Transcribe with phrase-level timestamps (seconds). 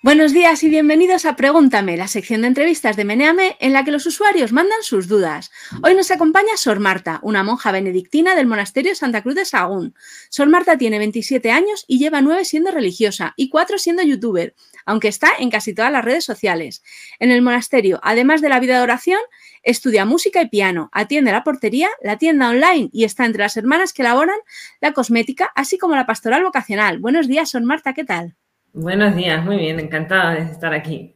[0.00, 3.90] Buenos días y bienvenidos a Pregúntame, la sección de entrevistas de Meneame en la que
[3.90, 5.50] los usuarios mandan sus dudas.
[5.82, 9.96] Hoy nos acompaña Sor Marta, una monja benedictina del monasterio Santa Cruz de Sagún.
[10.30, 14.54] Sor Marta tiene 27 años y lleva 9 siendo religiosa y 4 siendo youtuber,
[14.86, 16.84] aunque está en casi todas las redes sociales.
[17.18, 19.20] En el monasterio, además de la vida de oración,
[19.64, 23.92] estudia música y piano, atiende la portería, la tienda online y está entre las hermanas
[23.92, 24.38] que elaboran
[24.80, 27.00] la cosmética, así como la pastoral vocacional.
[27.00, 28.36] Buenos días, Sor Marta, ¿qué tal?
[28.80, 31.12] Buenos días, muy bien, encantada de estar aquí.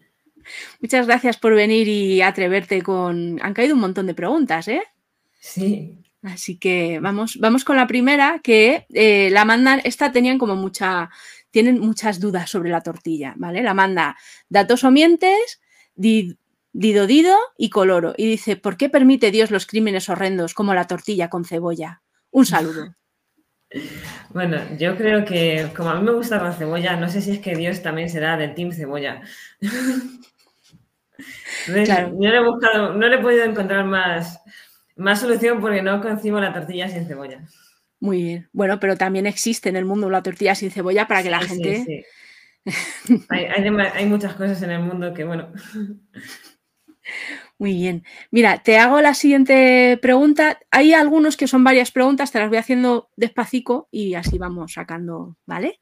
[0.81, 3.39] Muchas gracias por venir y atreverte con...
[3.41, 4.83] Han caído un montón de preguntas, ¿eh?
[5.39, 5.97] Sí.
[6.25, 11.09] Así que vamos, vamos con la primera, que eh, la mandan, esta tenían como mucha,
[11.53, 13.63] tienen muchas dudas sobre la tortilla, ¿vale?
[13.63, 14.17] La manda
[14.49, 15.61] datos o mientes,
[15.95, 18.13] dido dido y coloro.
[18.17, 22.03] Y dice, ¿por qué permite Dios los crímenes horrendos como la tortilla con cebolla?
[22.33, 22.97] Un saludo.
[24.31, 27.39] Bueno, yo creo que como a mí me gusta la cebolla, no sé si es
[27.39, 29.23] que Dios también será del team cebolla.
[31.67, 34.41] Yo no he buscado, no le he podido encontrar más,
[34.97, 37.43] más solución porque no concibo la tortilla sin cebolla.
[38.01, 38.49] Muy bien.
[38.53, 42.07] Bueno, pero también existe en el mundo la tortilla sin cebolla para que la gente.
[43.29, 45.53] hay, hay muchas cosas en el mundo que, bueno.
[47.63, 48.03] Muy bien.
[48.33, 50.59] Mira, te hago la siguiente pregunta.
[50.73, 55.37] Hay algunos que son varias preguntas, te las voy haciendo despacito y así vamos sacando,
[55.47, 55.81] ¿vale?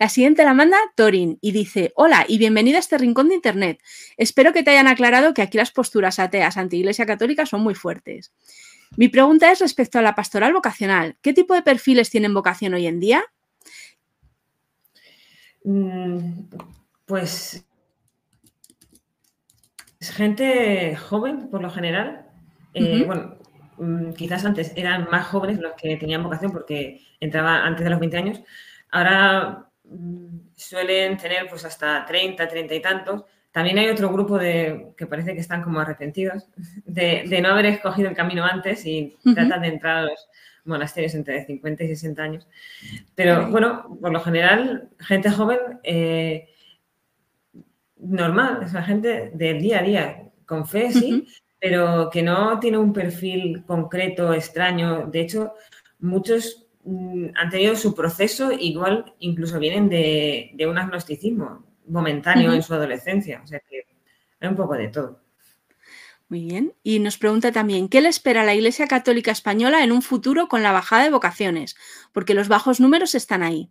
[0.00, 3.78] La siguiente la manda Torin y dice, hola y bienvenida a este rincón de Internet.
[4.16, 7.76] Espero que te hayan aclarado que aquí las posturas ateas ante Iglesia Católica son muy
[7.76, 8.32] fuertes.
[8.96, 11.16] Mi pregunta es respecto a la pastoral vocacional.
[11.22, 13.22] ¿Qué tipo de perfiles tienen vocación hoy en día?
[15.62, 16.48] Mm,
[20.10, 22.26] gente joven, por lo general.
[22.74, 23.36] Eh, bueno,
[23.78, 28.00] mm, quizás antes eran más jóvenes los que tenían vocación porque entraba antes de los
[28.00, 28.42] 20 años.
[28.90, 33.24] Ahora mm, suelen tener pues hasta 30, 30 y tantos.
[33.50, 36.48] También hay otro grupo de que parece que están como arrepentidos
[36.86, 40.28] de, no haber escogido el camino antes y tratan de entrar a los
[40.64, 42.48] monasterios entre 50 y 60 años.
[43.14, 46.48] Pero bueno, por lo general, gente joven eh,
[48.02, 51.26] normal, es la gente del día a día, con fe, sí,
[51.60, 55.06] pero que no tiene un perfil concreto, extraño.
[55.06, 55.54] De hecho,
[56.00, 62.74] muchos mm, han tenido su proceso, igual incluso vienen de, un agnosticismo momentáneo en su
[62.74, 63.40] adolescencia.
[63.42, 63.86] O sea que
[64.40, 65.20] hay un poco de todo.
[66.28, 66.72] Muy bien.
[66.82, 70.48] Y nos pregunta también, ¿qué le espera a la Iglesia Católica Española en un futuro
[70.48, 71.76] con la bajada de vocaciones?
[72.12, 73.70] Porque los bajos números están ahí.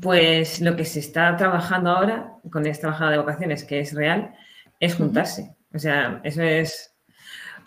[0.00, 4.34] Pues lo que se está trabajando ahora con esta bajada de vocaciones, que es real,
[4.80, 5.54] es juntarse.
[5.72, 6.94] O sea, eso es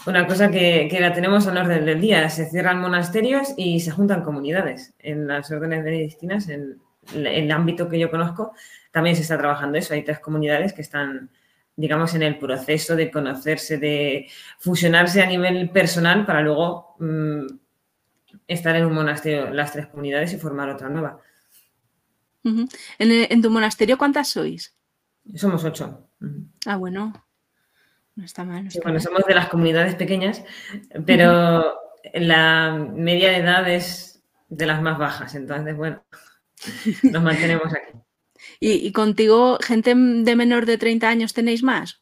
[0.06, 2.30] una cosa que, la tenemos al orden del día.
[2.30, 4.94] Se cierran monasterios y se juntan comunidades.
[5.00, 6.80] En las órdenes benedictinas, en,
[7.14, 8.54] en el ámbito que yo conozco,
[8.92, 9.94] también se está trabajando eso.
[9.94, 11.30] Hay tres comunidades que están,
[11.76, 14.28] digamos, en el proceso de conocerse, de
[14.60, 17.46] fusionarse a nivel personal para luego mm,
[18.48, 21.20] estar en un monasterio las tres comunidades y formar otra nueva.
[22.44, 24.76] ¿En, tu monasterio cuántas sois?
[25.36, 26.10] Somos ocho.
[26.66, 27.14] Ah, bueno.
[28.16, 28.68] No está mal.
[28.84, 30.44] bueno, somos de las comunidades pequeñas,
[31.06, 31.80] pero
[32.14, 35.36] la media de edad es de las más bajas.
[35.36, 36.04] Entonces, bueno,
[37.04, 37.98] nos mantenemos aquí.
[38.60, 42.02] ¿Y, contigo, gente de menor de 30 años, tenéis más?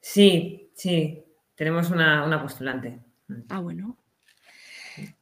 [0.00, 1.24] Sí, sí.
[1.54, 3.00] Tenemos una, una postulante.
[3.48, 3.98] Ah, bueno.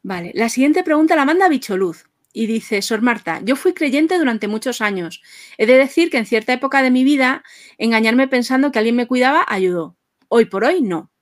[0.03, 0.33] Vale.
[0.35, 4.83] La siguiente pregunta la manda Bicholuz y dice, Sor Marta, yo fui creyente durante muchos
[4.83, 5.23] años.
[5.57, 7.45] He de decir que en cierta época de mi vida,
[7.79, 9.97] engañarme pensando que alguien me cuidaba ayudó.
[10.29, 11.13] Hoy por hoy no.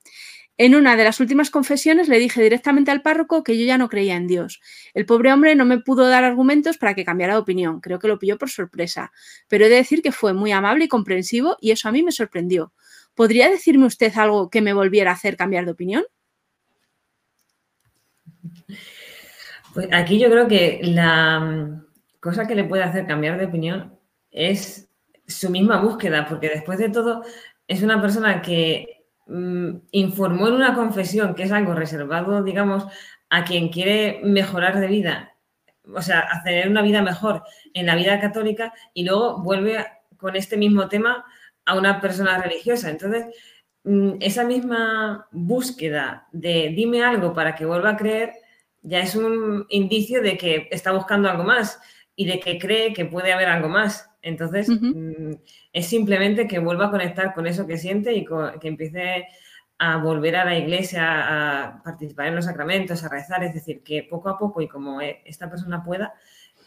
[0.57, 3.89] En una de las últimas confesiones le dije directamente al párroco que yo ya no
[3.89, 4.59] creía en Dios.
[4.93, 7.79] El pobre hombre no me pudo dar argumentos para que cambiara de opinión.
[7.79, 9.11] Creo que lo pilló por sorpresa.
[9.47, 12.11] Pero he de decir que fue muy amable y comprensivo y eso a mí me
[12.11, 12.73] sorprendió.
[13.13, 16.03] ¿Podría decirme usted algo que me volviera a hacer cambiar de opinión?
[19.73, 21.85] Pues aquí yo creo que la mm,
[22.19, 23.97] cosa que le puede hacer cambiar de opinión
[24.31, 24.89] es
[25.27, 27.23] su misma búsqueda, porque después de todo
[27.67, 32.85] es una persona que mm, informó en una confesión que es algo reservado, digamos,
[33.29, 35.35] a quien quiere mejorar de vida,
[35.93, 37.43] o sea, hacer una vida mejor
[37.73, 39.85] en la vida católica y luego vuelve
[40.17, 41.25] con este mismo tema
[41.65, 42.89] a una persona religiosa.
[42.89, 43.25] Entonces,
[43.83, 48.33] mm, esa misma búsqueda de dime algo para que vuelva a creer
[48.83, 51.79] ya es un indicio de que está buscando algo más
[52.15, 54.09] y de que cree que puede haber algo más.
[54.21, 55.31] Entonces, mm,
[55.73, 58.25] es simplemente que vuelva a conectar con eso que siente y
[58.59, 59.27] que empiece
[59.79, 64.03] a volver a la iglesia, a participar en los sacramentos, a rezar, es decir, que
[64.03, 66.13] poco a poco y como e, esta persona pueda,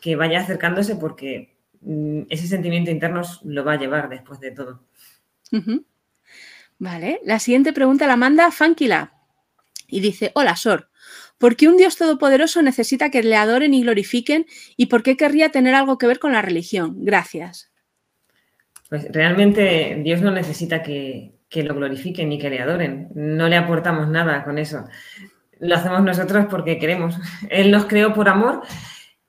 [0.00, 4.82] que vaya acercándose porque mm, ese sentimiento interno lo va a llevar después de todo.
[6.78, 9.14] Vale, la siguiente pregunta la manda Funkila
[9.88, 10.90] y dice, hola Sor,
[11.38, 14.46] ¿por qué un Dios todopoderoso necesita que le adoren y glorifiquen
[14.76, 16.96] y por qué querría tener algo que ver con la religión?
[17.04, 17.70] Gracias.
[18.88, 23.08] Pues realmente Dios no necesita que, lo glorifiquen ni que le adoren.
[23.14, 24.84] No le aportamos nada con eso.
[25.58, 27.16] Lo hacemos nosotros porque queremos.
[27.50, 28.62] Él nos creó por amor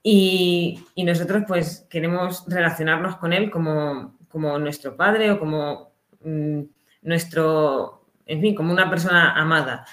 [0.04, 6.62] y, nosotros pues queremos relacionarnos con Él como, como nuestro Padre o como mm,
[7.04, 9.86] nuestro, en fin, como una persona amada.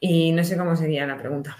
[0.00, 1.56] Y no sé cómo sería la pregunta.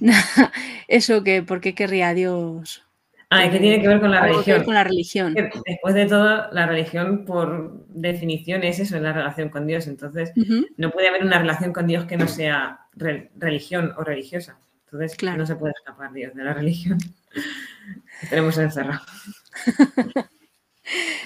[0.88, 2.84] Eso que, ¿por qué querría Dios?
[3.30, 4.64] Ah, ¿qué tiene que ver con la religión?
[4.64, 5.34] con la religión.
[5.34, 9.88] Después de todo, la religión, por definición, es eso, es la relación con Dios.
[9.88, 10.32] Entonces,
[10.76, 14.58] no puede haber una relación con Dios que no sea religión o religiosa.
[14.84, 15.38] Entonces, claro.
[15.38, 16.98] no se puede escapar Dios de la religión.
[18.30, 19.00] Tenemos encerrado.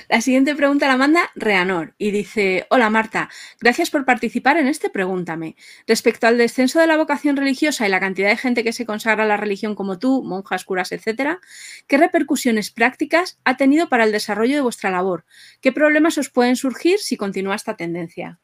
[0.08, 3.28] La siguiente pregunta la manda Reanor y dice, hola Marta,
[3.60, 5.56] gracias por participar en este Pregúntame.
[5.86, 9.24] Respecto al descenso de la vocación religiosa y la cantidad de gente que se consagra
[9.24, 11.40] a la religión como tú, monjas, curas, etcétera,
[11.86, 15.24] ¿qué repercusiones prácticas ha tenido para el desarrollo de vuestra labor?
[15.60, 18.38] ¿Qué problemas os pueden surgir si continúa esta tendencia?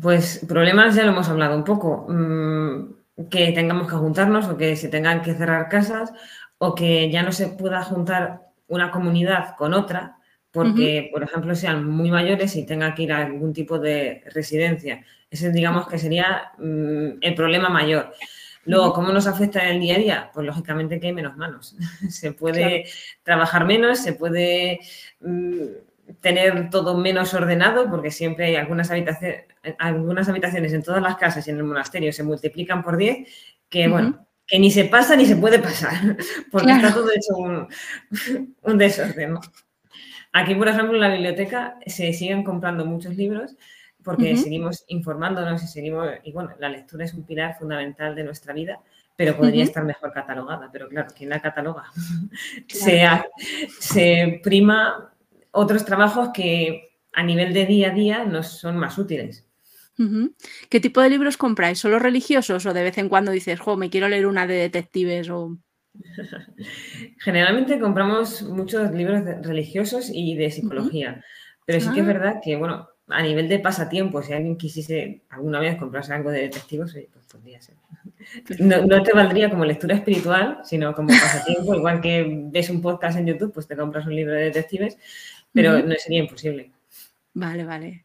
[0.00, 2.06] Pues problemas ya lo hemos hablado un poco.
[2.08, 6.12] Mm, que tengamos que juntarnos o que se tengan que cerrar casas
[6.58, 10.16] o que ya no se pueda juntar una comunidad con otra,
[10.50, 15.04] porque, por ejemplo, sean muy mayores y tengan que ir a algún tipo de residencia.
[15.30, 18.12] Ese, digamos, que sería mm, el problema mayor.
[18.64, 20.30] Luego, ¿cómo nos afecta en el día a día?
[20.32, 21.76] Pues lógicamente que hay menos manos.
[22.08, 22.86] se puede
[23.22, 24.80] trabajar menos, se puede
[25.20, 25.64] mm,
[26.20, 29.44] tener todo menos ordenado, porque siempre hay algunas habitaciones,
[29.78, 33.28] algunas habitaciones en todas las casas y en el monasterio se multiplican por 10,
[33.68, 35.94] que bueno, que ni se pasa ni se puede pasar,
[36.50, 37.68] porque está todo hecho un,
[38.78, 39.38] desorden.
[40.32, 43.56] Aquí, por ejemplo, en la biblioteca se siguen comprando muchos libros
[44.02, 48.54] porque seguimos informándonos y seguimos, y bueno, la lectura es un pilar fundamental de nuestra
[48.54, 48.80] vida,
[49.14, 51.84] pero podría estar mejor catalogada, pero claro, ¿quién la cataloga?
[52.66, 53.06] se,
[53.78, 55.12] se prima
[55.50, 59.49] otros trabajos que a nivel de día a día nos son más útiles.
[60.68, 61.78] ¿Qué tipo de libros compráis?
[61.78, 65.28] ¿Solo religiosos o de vez en cuando dices, jo, me quiero leer una de detectives
[65.30, 65.58] o...
[67.18, 71.22] Generalmente compramos muchos libros religiosos y de psicología,
[71.66, 72.12] pero sí que es ah.
[72.12, 76.42] verdad que, bueno, a nivel de pasatiempo, si alguien quisiese alguna vez comprarse algo de
[76.42, 77.74] detectives, pues podría ser.
[78.60, 83.26] No, te valdría como lectura espiritual, sino como pasatiempo, igual que ves un podcast en
[83.26, 84.96] YouTube, pues te compras un libro de detectives,
[85.52, 86.70] pero no sería imposible.
[87.34, 88.04] Vale, vale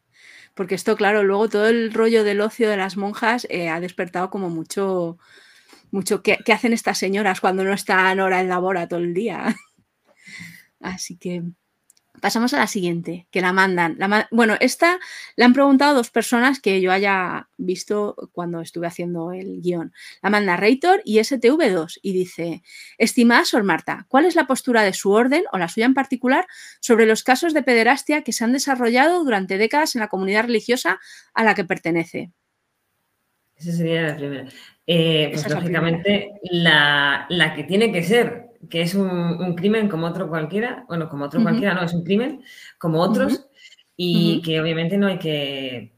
[0.56, 4.30] porque esto, claro, luego todo el rollo del ocio de las monjas eh, ha despertado
[4.30, 5.18] como mucho,
[5.90, 9.54] mucho, ¿qué, hacen estas señoras cuando no están hora en labora todo el día?
[10.80, 11.42] Así que
[12.20, 13.98] Pasamos a la siguiente, que la mandan.
[14.30, 14.98] bueno, esta
[15.36, 19.92] la han preguntado dos personas que yo haya visto cuando estuve haciendo el guion.
[20.22, 22.62] La manda Reitor y STV2 y dice,
[22.98, 26.46] estimada Sor Marta, ¿cuál es la postura de su orden o la suya en particular
[26.80, 31.00] sobre los casos de pederastia que se han desarrollado durante décadas en la comunidad religiosa
[31.34, 32.32] a la que pertenece?
[33.56, 34.48] Esa sería la primera.
[34.86, 40.28] Eh, pues lógicamente la, la que tiene que ser, que es un, crimen como otro
[40.28, 42.42] cualquiera, bueno, como otro cualquiera, no, es un crimen
[42.78, 43.48] como otros
[43.96, 45.92] y que obviamente no hay que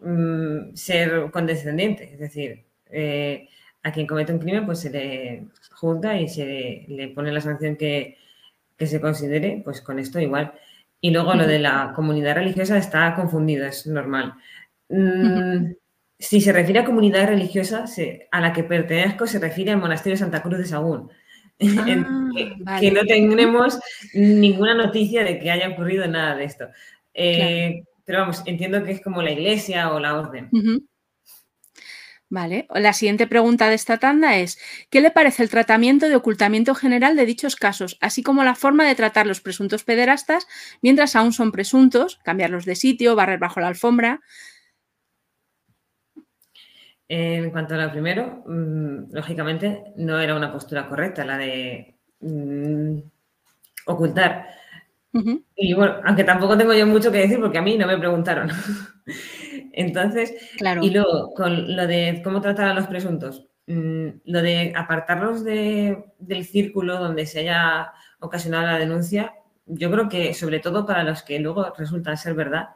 [0.00, 3.48] mm, ser condescendiente, es decir, eh,
[3.82, 7.76] a quien comete un crimen pues se le juzga y se le, pone la sanción
[7.76, 8.16] que,
[8.78, 10.52] se considere, pues con esto igual.
[11.00, 14.34] Y luego lo de la comunidad religiosa está confundido, es normal.
[14.88, 15.72] Mm,
[16.18, 17.84] si se refiere a comunidad religiosa,
[18.30, 21.10] a la que pertenezco se refiere al monasterio de Santa Cruz de Sagún.
[22.66, 23.80] Ah, que, no tenemos
[24.14, 26.68] ninguna noticia de que haya ocurrido nada de esto.
[27.14, 30.48] Eh, pero vamos, entiendo que es como la iglesia o la orden.
[32.30, 34.58] Vale, la siguiente pregunta de esta tanda es,
[34.90, 38.86] ¿qué le parece el tratamiento de ocultamiento general de dichos casos, así como la forma
[38.86, 40.46] de tratar los presuntos pederastas
[40.82, 44.20] mientras aún son presuntos, cambiarlos de sitio, barrer bajo la alfombra?
[47.10, 52.98] En cuanto a lo primero, mm, lógicamente no era una postura correcta la de mm,
[53.86, 54.46] ocultar.
[55.56, 58.50] Y bueno, aunque tampoco tengo yo mucho que decir porque a mí no me preguntaron.
[59.72, 60.82] Entonces, claro.
[60.84, 66.44] y luego con lo de cómo tratar a los presuntos, mm, lo de apartarlos del
[66.44, 69.34] círculo donde se haya ocasionado la denuncia,
[69.66, 72.68] yo creo que sobre todo para los que luego resultan ser verdad,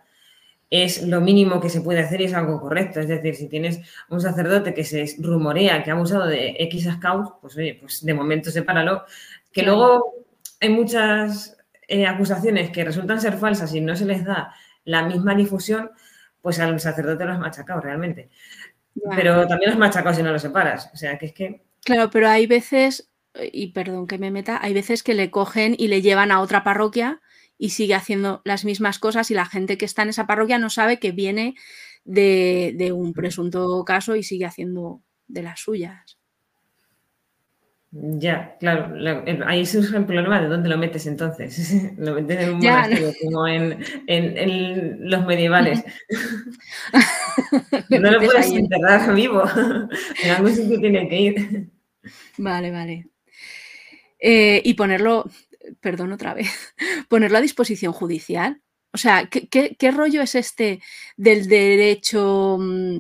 [0.73, 2.99] es lo mínimo que se puede hacer y es algo correcto.
[2.99, 7.33] Es decir, si tienes un sacerdote que se rumorea que ha abusado de X scouts,
[7.43, 9.05] pues oye, pues de momento sepáralo.
[9.53, 10.25] Que luego
[10.63, 14.55] hay muchas eh, acusaciones que resultan ser falsas y no se les da
[14.87, 15.91] la misma difusión,
[16.41, 18.31] pues al sacerdote lo has machacado realmente.
[19.15, 20.91] Pero también lo has machacado si no lo separas.
[20.95, 21.63] O sea, que es que...
[21.85, 25.89] Claro, pero hay veces, y perdón que me meta, hay veces que le cogen y
[25.89, 27.21] le llevan a otra parroquia
[27.63, 30.69] y sigue haciendo las mismas cosas y la gente que está en esa parroquia no
[30.69, 31.55] sabe que viene
[32.05, 36.19] de, un presunto caso y sigue haciendo de las suyas.
[37.93, 38.93] Ya, claro,
[39.47, 41.73] ahí surge el problema de dónde lo metes entonces.
[41.99, 43.79] lo metes en un monasterio como en,
[45.09, 45.85] los medievales.
[47.91, 49.45] no lo puedes enterrar vivo.
[50.25, 51.71] en algún sitio tiene que ir.
[52.39, 53.07] Vale, vale.
[54.19, 55.31] Eh, y ponerlo,
[55.81, 56.51] perdón otra vez,
[57.09, 58.63] ponerlo a disposición judicial.
[58.93, 60.83] O sea, ¿qué, rollo es este
[61.17, 62.99] del derecho mm,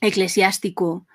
[0.00, 1.06] eclesiástico?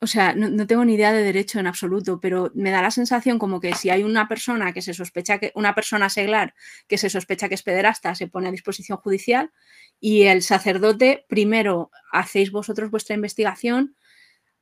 [0.00, 3.38] O sea, no, tengo ni idea de derecho en absoluto, pero me da la sensación
[3.38, 6.54] como que si hay una persona que se sospecha que, una persona seglar
[6.88, 9.52] que se sospecha que es pederasta, se pone a disposición judicial
[10.00, 13.96] y el sacerdote, primero hacéis vosotros vuestra investigación,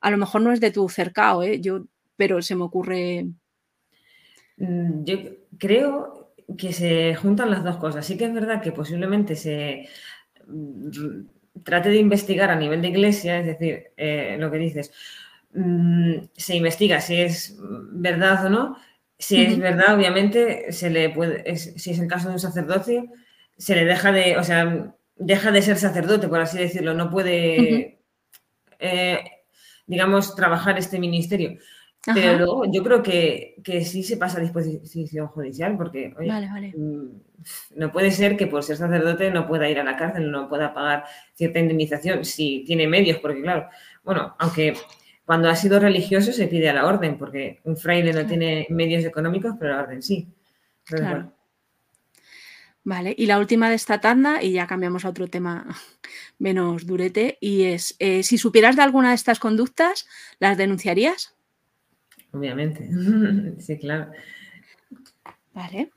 [0.00, 1.60] a lo mejor no es de tu cercao, ¿eh?
[1.60, 3.26] Yo, pero se me ocurre
[4.60, 5.16] yo
[5.58, 8.04] creo que se juntan las dos cosas.
[8.04, 9.88] Sí que es verdad que posiblemente se
[10.46, 11.22] mm,
[11.64, 14.92] trate de investigar a nivel de iglesia, es decir, eh, lo que dices,
[15.54, 17.56] mm, se investiga si es
[17.92, 18.76] verdad o no.
[19.18, 23.06] Si es verdad, obviamente, se le puede, si es el caso de un sacerdocio,
[23.58, 27.98] se le deja de, o sea, deja de ser sacerdote, por así decirlo, no puede,
[28.78, 29.20] eh,
[29.86, 31.58] digamos, trabajar este ministerio.
[32.04, 36.14] Pero luego yo creo que, sí se pasa a disposición judicial porque
[36.76, 40.48] mm, no puede ser que por ser sacerdote no pueda ir a la cárcel, no
[40.48, 41.04] pueda pagar
[41.34, 43.68] cierta indemnización si tiene medios, porque claro,
[44.02, 44.74] bueno, aunque
[45.26, 49.04] cuando ha sido religioso se pide a la orden, porque un fraile no tiene medios
[49.04, 50.26] económicos, pero la orden sí.
[52.82, 55.66] Vale, y la última de esta tanda, y ya cambiamos a otro tema
[56.38, 61.34] menos durete, y es, eh, si supieras de alguna de estas conductas, ¿las denunciarías?
[62.32, 62.88] Obviamente,
[63.58, 64.10] sí, claro.
[65.52, 65.90] Vale.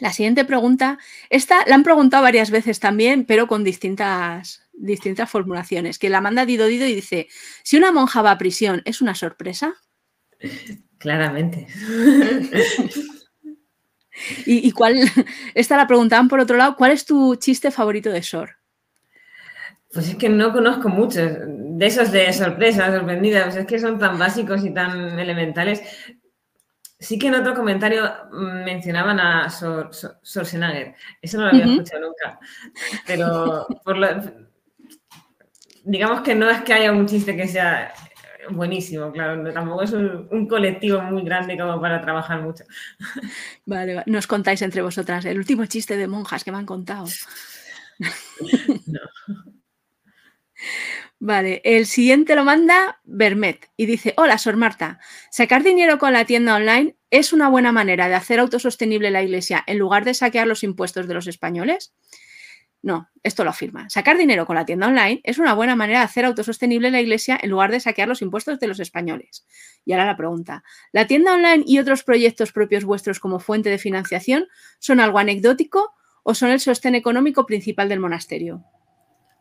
[0.00, 5.98] La siguiente pregunta, esta la han preguntado varias veces también, pero con distintas, distintas formulaciones.
[5.98, 7.28] Que la manda Dido Dido y dice:
[7.62, 9.74] si una monja va a prisión, ¿es una sorpresa?
[10.98, 11.66] Claramente.
[14.46, 14.96] ¿Y, ¿Y, cuál?
[15.54, 18.61] Esta la preguntaban por otro lado: ¿cuál es tu chiste favorito de Sor?
[19.92, 23.98] Pues es que no conozco muchos de esos de sorpresa, sorprendida, pues es que son
[23.98, 25.82] tan básicos y tan elementales.
[26.98, 32.38] Sí que en otro comentario mencionaban a Sor, Eso no lo había escuchado nunca.
[33.06, 33.66] Pero
[35.84, 37.92] digamos que no es que haya un chiste que sea
[38.50, 39.52] buenísimo, claro.
[39.52, 42.64] Tampoco es un, colectivo muy grande como para trabajar mucho.
[43.66, 47.06] Vale, nos contáis entre vosotras el último chiste de monjas que me han contado.
[48.86, 49.00] No.
[51.24, 54.98] Vale, el siguiente lo manda Bermet y dice, hola, Sor Marta,
[55.30, 59.62] sacar dinero con la tienda online es una buena manera de hacer autosostenible la iglesia
[59.66, 61.94] en lugar de saquear los impuestos de los españoles.
[62.82, 63.88] No, esto lo afirma.
[63.88, 67.38] Sacar dinero con la tienda online es una buena manera de hacer autosostenible la iglesia
[67.40, 69.46] en lugar de saquear los impuestos de los españoles.
[69.84, 73.78] Y ahora la pregunta, ¿la tienda online y otros proyectos propios vuestros como fuente de
[73.78, 74.48] financiación
[74.80, 78.64] son algo anecdótico o son el sostén económico principal del monasterio?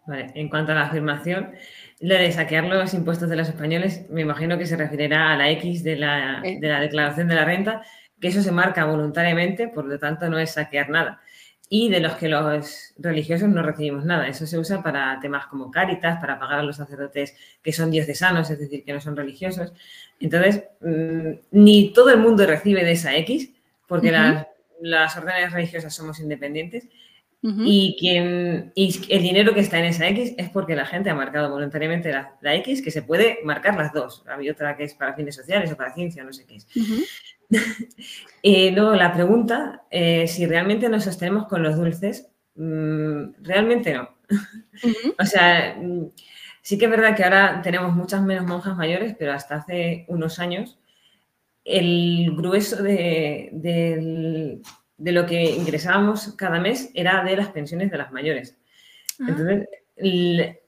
[0.08, 1.52] En cuanto a la afirmación,
[2.00, 5.50] lo de saquear los impuestos de los españoles, me imagino que se referirá a la
[5.52, 7.84] X de la, de la declaración de la renta,
[8.20, 11.22] que eso se marca voluntariamente, por lo tanto no es saquear nada.
[11.70, 14.28] Y de los que los religiosos no recibimos nada.
[14.28, 18.50] Eso se usa para temas como cáritas, para pagar a los sacerdotes que son diocesanos,
[18.50, 19.72] es decir, que no son religiosos.
[20.20, 23.54] Entonces, mm, ni todo el mundo recibe de esa X,
[23.88, 24.48] porque las,
[24.82, 26.90] las órdenes religiosas somos independientes,
[27.44, 31.16] y, quien, y el dinero que está en esa X es porque la gente ha
[31.16, 34.24] marcado voluntariamente la, X, que se puede marcar las dos.
[34.28, 36.68] Hay otra que es para fines sociales o para ciencia, no sé qué es.
[38.44, 44.10] y luego la pregunta, eh, si realmente nos sostenemos con los dulces, mm, realmente no.
[45.20, 46.12] o sea, mm,
[46.62, 50.38] sí que es verdad que ahora tenemos muchas menos monjas mayores, pero hasta hace unos
[50.38, 50.78] años
[51.64, 54.62] el grueso de, del
[55.02, 58.56] de lo que ingresábamos cada mes era de las pensiones de las mayores.
[59.20, 59.26] Ah.
[59.30, 59.68] Entonces,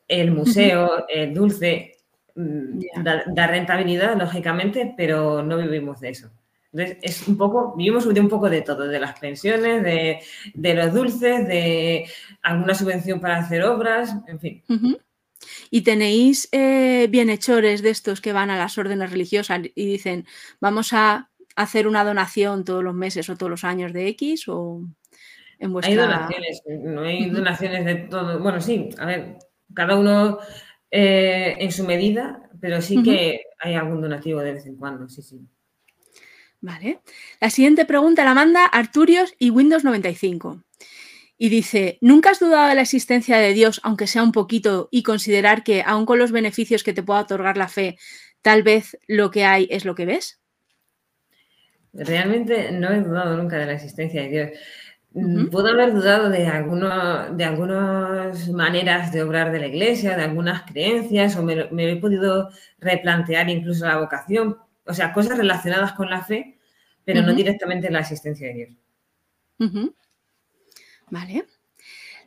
[0.07, 1.97] el, museo, el dulce,
[2.35, 6.31] mm, da, rentabilidad, lógicamente, pero no vivimos de eso.
[6.71, 10.91] Entonces, es un poco, vivimos de un poco de todo, de las pensiones, de, los
[10.91, 12.07] dulces, de
[12.41, 14.63] alguna subvención para hacer obras, en fin.
[15.69, 20.25] ¿Y tenéis eh, bienhechores de estos que van a las órdenes religiosas y dicen,
[20.59, 24.47] vamos a hacer una donación todos los meses o todos los años de X?
[24.47, 24.81] O
[25.59, 25.91] en vuestra...
[25.91, 28.39] Hay donaciones, no hay donaciones de todo.
[28.39, 29.37] Bueno, sí, a ver,
[29.73, 30.39] cada uno
[30.91, 35.21] eh, en su medida, pero sí que hay algún donativo de vez en cuando, sí,
[35.21, 35.41] sí.
[36.61, 37.01] Vale.
[37.41, 40.63] La siguiente pregunta la manda Arturios y Windows 95.
[41.37, 45.03] Y dice, ¿nunca has dudado de la existencia de Dios, aunque sea un poquito, y
[45.03, 47.97] considerar que, aun con los beneficios que te pueda otorgar la fe,
[48.41, 50.39] tal vez lo que hay es lo que ves?
[51.93, 54.49] Realmente no he dudado nunca de la existencia de Dios.
[55.13, 60.63] Mm, puedo haber dudado de, de algunas maneras de obrar de la iglesia, de algunas
[60.63, 66.23] creencias, o me, he podido replantear incluso la vocación, o sea, cosas relacionadas con la
[66.23, 66.57] fe,
[67.05, 68.69] pero no directamente la existencia de Dios.
[71.11, 71.45] Vale.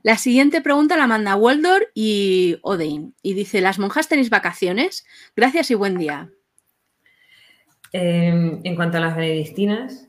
[0.03, 5.05] La siguiente pregunta la manda Waldor y Odein y dice, ¿las monjas tenéis vacaciones?
[5.35, 6.31] Gracias y buen día.
[7.93, 10.09] Em, en cuanto a las benedictinas,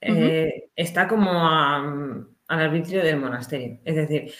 [0.00, 3.80] eh, está como al arbitrio del monasterio.
[3.84, 4.32] Es decir,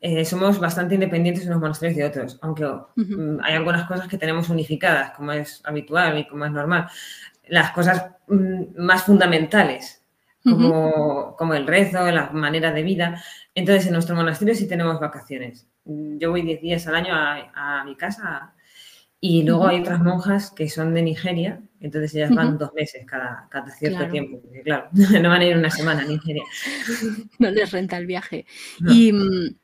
[0.00, 2.64] eh, somos bastante independientes unos monasterios de otros, aunque
[2.96, 6.86] mm, hay algunas cosas que tenemos unificadas, como es habitual y como es normal.
[7.48, 10.04] Las cosas mm, más fundamentales,
[10.44, 13.22] como, como, el rezo, la manera de vida.
[13.54, 15.68] Entonces, en nuestro monasterio sí tenemos vacaciones.
[15.84, 18.54] Yo voy 10 días al año a, mi casa
[19.20, 23.48] y luego hay otras monjas que son de Nigeria, entonces ellas van dos meses cada,
[23.50, 26.44] cada cierto tiempo, porque claro, no van a ir una semana a Nigeria.
[27.38, 28.46] No les renta el viaje.
[28.88, 29.56] Y mm,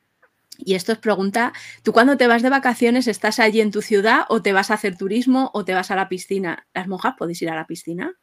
[0.57, 4.21] y esto es pregunta, ¿tú cuando te vas de vacaciones estás allí en tu ciudad
[4.29, 6.67] o te vas a hacer turismo o te vas a la piscina?
[6.73, 8.13] ¿Las monjas podéis ir a la piscina?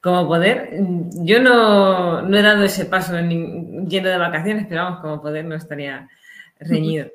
[0.00, 0.70] Como poder,
[1.22, 6.08] yo no, he dado ese paso yendo de vacaciones, pero vamos, como poder no estaría
[6.60, 7.08] reñido.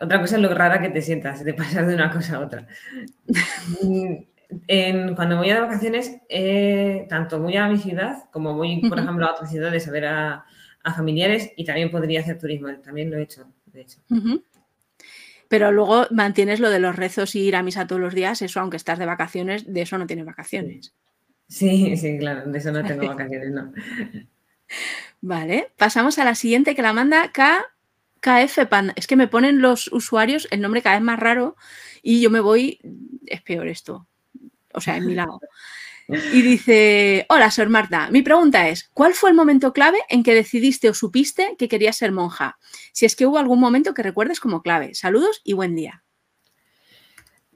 [0.00, 2.66] Otra cosa es lo rara que te sientas de pasar de una cosa a otra.
[5.16, 9.32] cuando voy de vacaciones, eh, tanto voy a mi ciudad como voy, por ejemplo, a
[9.32, 10.44] otras ciudades a ver a,
[10.82, 13.98] a familiares y también podría hacer turismo, también lo he hecho, de hecho.
[15.48, 18.60] Pero luego mantienes lo de los rezos y ir a misa todos los días, eso
[18.60, 20.94] aunque estás de vacaciones, de eso no tienes vacaciones.
[21.48, 23.72] Sí, sí, claro, de eso no tengo vacaciones, no.
[25.20, 27.64] Vale, pasamos a la siguiente que la manda K,
[28.20, 28.92] KF Panda.
[28.96, 31.56] Es que me ponen los usuarios el nombre cada vez más raro
[32.02, 32.80] y yo me voy,
[33.26, 34.06] es peor esto,
[34.72, 35.40] o sea, en mi lado.
[36.08, 40.34] Y dice, hola, Sor Marta, mi pregunta es, ¿cuál fue el momento clave en que
[40.34, 42.58] decidiste o supiste que querías ser monja?
[42.92, 44.94] Si es que hubo algún momento que recuerdes como clave.
[44.94, 46.04] Saludos y buen día.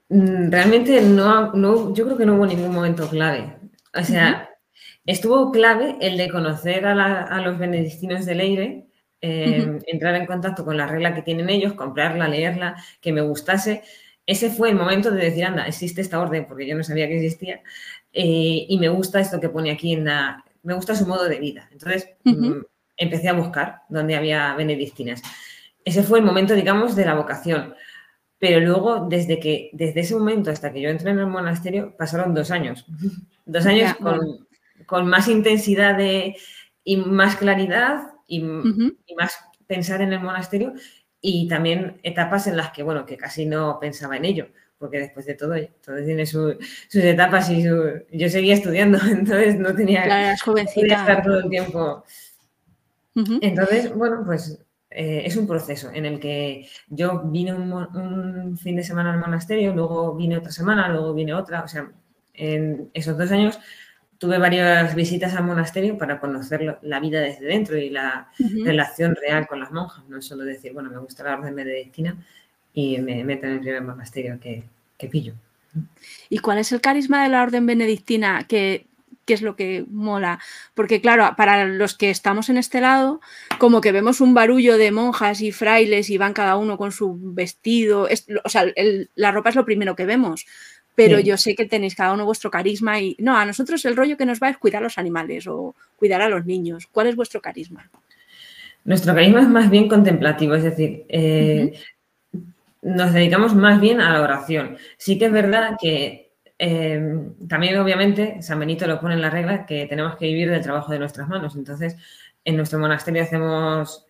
[0.09, 3.57] Mm, realmente no, no yo creo que no hubo ningún momento clave.
[3.93, 4.49] O sea,
[5.05, 8.87] estuvo clave el de conocer a, los benedictinos de Leire,
[9.21, 13.83] em, entrar en contacto con la regla que tienen ellos, comprarla, leerla, que me gustase.
[14.25, 17.17] Ese fue el momento de decir, anda, existe esta orden, porque yo no sabía que
[17.17, 17.61] existía.
[18.13, 20.43] Eh, y me gusta esto que pone aquí en la...
[20.63, 21.67] Me gusta su modo de vida.
[21.71, 22.59] Entonces mm,
[22.97, 25.21] empecé a buscar dónde había benedictinas.
[25.83, 27.73] Ese fue el momento, digamos, de la vocación.
[28.37, 32.33] Pero luego, desde, que, desde ese momento hasta que yo entré en el monasterio, pasaron
[32.33, 32.85] dos años.
[33.45, 33.95] dos años
[34.85, 36.35] con, más intensidad de,
[36.83, 40.73] y más claridad y, y más pensar en el monasterio
[41.19, 44.47] y también etapas en las que, bueno, que casi no pensaba en ello
[44.81, 45.53] porque después de todo,
[45.85, 46.57] todo tiene sus
[46.91, 52.03] etapas y yo seguía estudiando, entonces no tenía que estar todo el tiempo.
[53.41, 58.83] Entonces, bueno, pues eh, es un proceso en el que yo vine un, fin de
[58.83, 61.91] semana al monasterio, luego vine otra semana, luego vine otra, o sea,
[62.33, 63.59] en esos dos años
[64.21, 68.29] tuve varias visitas al monasterio para conocer la vida desde dentro y la
[68.63, 72.15] relación real con las monjas, no solo decir, bueno, me gusta la orden benedictina,
[72.71, 74.63] y me meto en el primer monasterio que,
[75.09, 75.33] pillo.
[76.29, 78.85] ¿Y cuál es el carisma de la orden benedictina que,
[79.25, 80.37] es lo que mola?
[80.75, 83.21] Porque claro, para los que estamos en este lado,
[83.57, 87.17] como que vemos un barullo de monjas y frailes y van cada uno con su
[87.19, 88.07] vestido,
[88.43, 88.65] o sea,
[89.15, 90.45] la ropa es lo primero que vemos,
[91.07, 94.17] pero yo sé que tenéis cada uno vuestro carisma y no, a nosotros el rollo
[94.17, 96.87] que nos va es cuidar a los animales o cuidar a los niños.
[96.91, 97.89] ¿Cuál es vuestro carisma?
[98.83, 101.73] Nuestro carisma es más bien contemplativo, es decir, eh,
[102.81, 104.77] nos dedicamos más bien a la oración.
[104.97, 109.65] Sí que es verdad que em, también, obviamente, San Benito lo pone en la regla
[109.65, 111.55] que tenemos que vivir del trabajo de nuestras manos.
[111.55, 111.95] Entonces,
[112.45, 114.05] en nuestro monasterio hacemos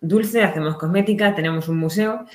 [0.00, 2.26] dulce, hacemos cosmética, tenemos un museo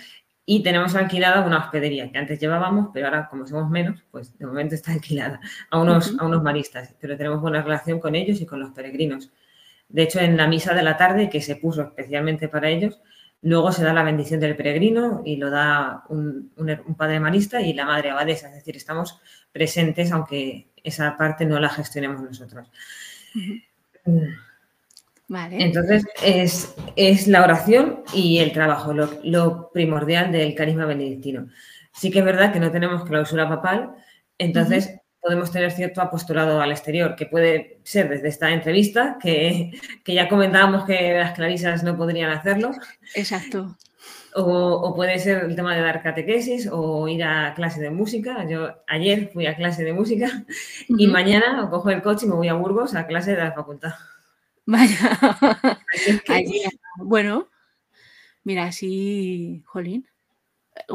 [0.52, 4.48] y tenemos alquilada una hospedería que antes llevábamos, pero ahora como somos menos, pues de
[4.48, 8.48] momento está alquilada a unos, a unos maristas, pero tenemos buena relación con ellos y
[8.48, 9.32] con los peregrinos.
[9.90, 13.00] De hecho, en la misa de la tarde, que se puso especialmente para ellos,
[13.44, 16.52] luego se da la bendición del peregrino y lo da un,
[16.98, 21.70] padre marista y la madre abadesa, es decir, estamos presentes aunque esa parte no la
[21.70, 22.72] gestionemos nosotros.
[25.52, 26.06] Entonces,
[26.96, 31.48] es, la oración y el trabajo, lo, primordial del carisma benedictino.
[31.94, 33.92] Sí que es verdad que no tenemos clausura papal,
[34.38, 39.72] entonces podemos tener cierto apostolado al exterior, que puede ser desde esta entrevista, que,
[40.06, 42.72] ya comentábamos que las clarisas no podrían hacerlo.
[43.14, 43.78] Exacto.
[44.34, 48.48] O, puede ser el tema de dar catequesis o ir a clase de música.
[48.48, 50.46] Yo ayer fui a clase de música
[50.88, 53.94] y mañana cojo el coche y me voy a Burgos a clase de la facultad.
[54.70, 55.18] Vaya.
[56.98, 57.50] Bueno,
[58.44, 60.08] mira, sí, Jolín.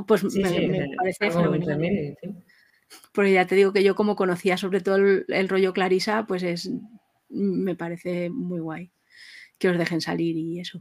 [0.06, 2.16] Pues me, parece fenomenal.
[3.12, 6.70] Porque ya te digo que yo como conocía sobre todo el, rollo Clarisa, pues es
[7.28, 8.92] me parece muy guay
[9.58, 10.80] que os dejen salir y eso.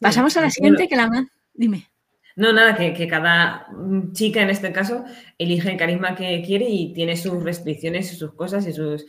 [0.00, 1.10] Pasamos a la siguiente que la
[1.52, 1.90] dime.
[2.36, 3.66] No, nada, que, cada
[4.12, 5.04] chica en este caso
[5.36, 9.04] elige el carisma que quiere y tiene sus restricciones y sus cosas y sus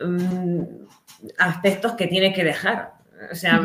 [0.00, 0.62] mm,
[1.38, 2.94] aspectos que tiene que dejar.
[3.30, 3.60] O sea,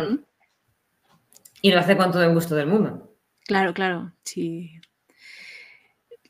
[1.61, 3.15] y lo hace con todo el gusto del mundo.
[3.45, 4.79] Claro, claro, sí.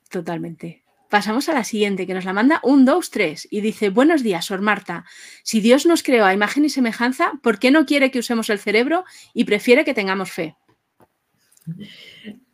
[0.09, 0.83] Totalmente.
[1.09, 4.45] Pasamos a la siguiente, que nos la manda un, dos, tres, y dice, buenos días,
[4.45, 5.05] Sor Marta.
[5.43, 8.59] Si Dios nos creó a imagen y semejanza, ¿por qué no quiere que usemos el
[8.59, 10.55] cerebro y prefiere que tengamos fe?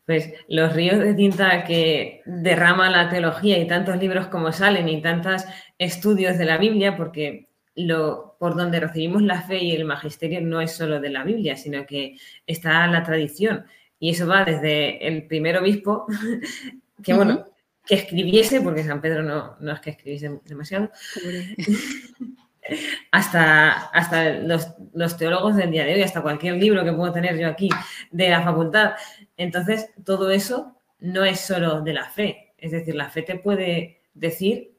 [0.05, 5.01] Pues los ríos de tinta que derrama la teología y tantos libros como salen y
[5.01, 5.43] tantos
[5.77, 10.61] estudios de la Biblia, porque lo, por donde recibimos la fe y el magisterio no
[10.61, 13.65] es solo de la Biblia, sino que está la tradición.
[13.99, 16.05] Y eso va desde el primer obispo,
[17.03, 17.45] que bueno,
[17.85, 20.91] que escribiese, porque San Pedro no, no es que escribiese demasiado,
[23.11, 27.47] hasta, hasta los, teólogos del día de hoy, hasta cualquier libro que puedo tener yo
[27.47, 27.69] aquí
[28.11, 28.93] de la facultad.
[29.37, 32.53] Entonces, todo eso no es solo de la fe.
[32.57, 34.75] Es decir, la fe te puede decir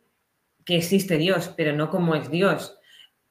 [0.64, 2.78] que existe Dios, pero no cómo es Dios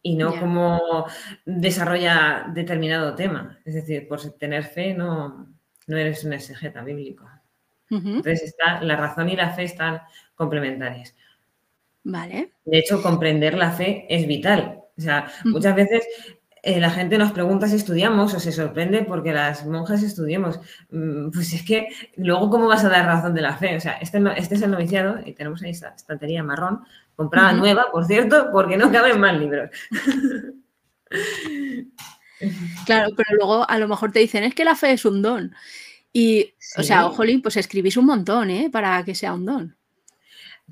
[0.01, 1.05] y no cómo
[1.45, 3.59] desarrolla determinado tema.
[3.65, 5.47] Es decir, por tener fe no,
[5.87, 7.29] no eres un exegeta bíblico.
[7.89, 10.01] Entonces, está, la razón y la fe están
[10.35, 11.13] complementarias.
[12.03, 12.53] Vale.
[12.63, 14.79] De hecho, comprender la fe es vital.
[14.97, 16.07] O sea, muchas veces
[16.63, 20.59] eh, la gente nos pregunta si estudiamos o se sorprende porque las monjas estudiemos.
[20.89, 23.75] Mm, pues es que luego, ¿cómo vas a dar razón de la fe?
[23.75, 26.81] O sea, este, este es el noviciado y tenemos ahí esta estantería marrón,
[27.21, 29.69] comprada nueva, por cierto, porque no caben más libros.
[32.85, 35.53] Claro, pero luego a lo mejor te dicen, es que la fe es un don.
[36.11, 38.69] Y, o sea, ojolín, pues escribís un montón, ¿eh?
[38.71, 39.77] Para que sea un don.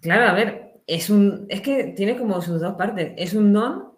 [0.01, 3.13] Claro, a ver, es un, es que tiene como sus dos partes.
[3.17, 3.93] Es un don,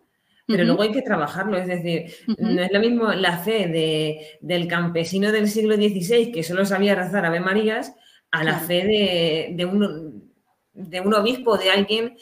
[0.45, 1.57] pero luego hay que trabajarlo.
[1.57, 6.43] Es decir, no es lo mismo la fe de, del campesino del siglo XVI que
[6.43, 7.95] solo sabía rezar Ave Marías
[8.31, 10.31] a la fe de, de, un,
[10.73, 12.17] de un obispo, de alguien,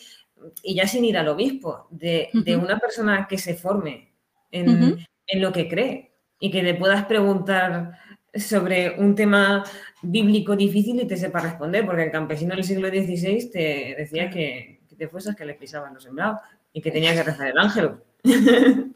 [0.63, 4.13] y ya sin ir al obispo, de, de una persona que se forme
[4.51, 7.97] en, en lo que cree y que le puedas preguntar
[8.33, 9.63] sobre un tema
[10.01, 14.81] bíblico difícil y te sepa responder, porque el campesino del siglo XVI te decía que,
[14.97, 16.41] te fueses que le pisaban los sembrados
[16.73, 17.91] y que tenía que rezar el ángel.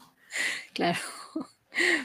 [0.72, 0.98] Claro.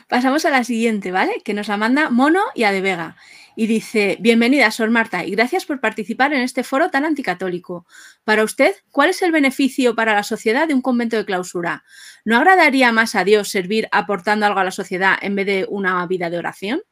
[0.08, 1.41] Pasamos a la siguiente, ¿vale?
[1.43, 3.15] Que nos la manda Mono y a de Vega.
[3.60, 7.86] Y dice, bienvenida, Sor Marta, y gracias por participar en este foro tan anticatólico.
[8.24, 11.84] Para usted, ¿cuál es el beneficio para la sociedad de un convento de clausura?
[12.24, 16.08] ¿No agradaría más a Dios servir aportando algo a la sociedad en vez de una
[16.08, 16.84] vida de oración?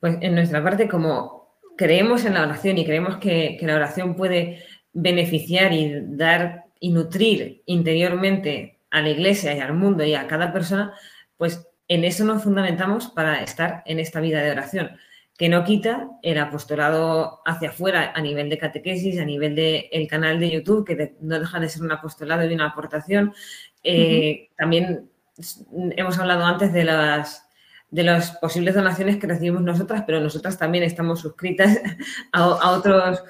[0.00, 4.64] Pues en nuestra parte, como creemos en la oración y creemos que, la oración puede
[4.94, 10.50] beneficiar y dar y nutrir interiormente a la iglesia y al mundo y a cada
[10.50, 10.94] persona,
[11.36, 14.96] pues en eso nos fundamentamos para estar en esta vida de oración,
[15.40, 20.06] que no quita el apostolado hacia afuera a nivel de catequesis, a nivel del el
[20.06, 23.32] canal de YouTube, que no deja de ser un apostolado y una aportación.
[23.82, 25.08] Eh, también
[25.96, 27.48] hemos hablado antes de las
[27.90, 31.80] de las posibles donaciones que recibimos nosotras, pero nosotras también estamos suscritas
[32.32, 33.24] a, otros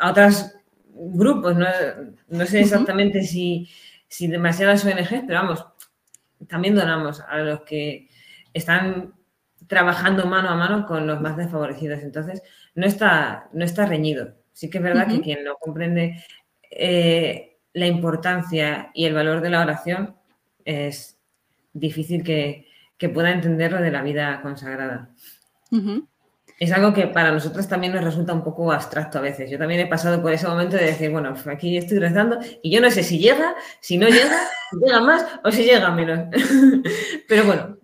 [0.00, 0.56] a otros
[0.92, 1.56] grupos.
[2.26, 3.70] No, sé exactamente si,
[4.08, 5.64] si, demasiadas ONGs, pero vamos,
[6.48, 8.08] también donamos a los que
[8.52, 9.14] están
[9.66, 12.02] trabajando mano a mano con los más desfavorecidos.
[12.02, 12.42] Entonces,
[12.74, 14.34] no está, no está reñido.
[14.52, 16.22] Sí que es verdad que quien no comprende
[16.70, 20.16] eh, la importancia y el valor de la oración
[20.64, 21.18] es
[21.72, 25.10] difícil que, que pueda entender lo de la vida consagrada.
[26.60, 29.50] es algo que para nosotros también nos resulta un poco abstracto a veces.
[29.50, 32.70] Yo también he pasado por ese momento de decir, bueno, pues aquí estoy rezando y
[32.70, 34.38] yo no sé si llega, si no llega,
[34.70, 36.28] si llega más o si llega menos.
[37.28, 37.76] Pero bueno,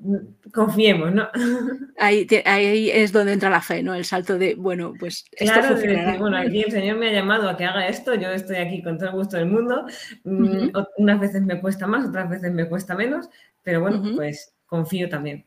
[0.52, 1.28] confiemos, ¿no?
[1.98, 3.94] Ahí, ahí, es donde entra la fe, ¿no?
[3.94, 7.58] El salto de, bueno, pues esto claro, bueno, aquí el Señor me ha llamado a
[7.58, 9.84] que haga esto, yo estoy aquí con todo el gusto del mundo.
[10.24, 13.28] Mm, unas veces me cuesta más, otras veces me cuesta menos,
[13.62, 15.44] pero bueno, pues confío también.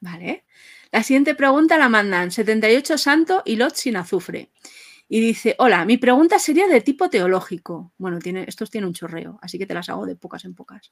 [0.00, 0.44] Vale.
[0.90, 4.50] La siguiente pregunta la mandan 78 Santo y Lot sin azufre.
[5.14, 7.92] Y dice, hola, mi pregunta sería de tipo teológico.
[7.98, 10.90] Bueno, tiene, estos tienen un chorreo, así que te las hago de pocas en pocas.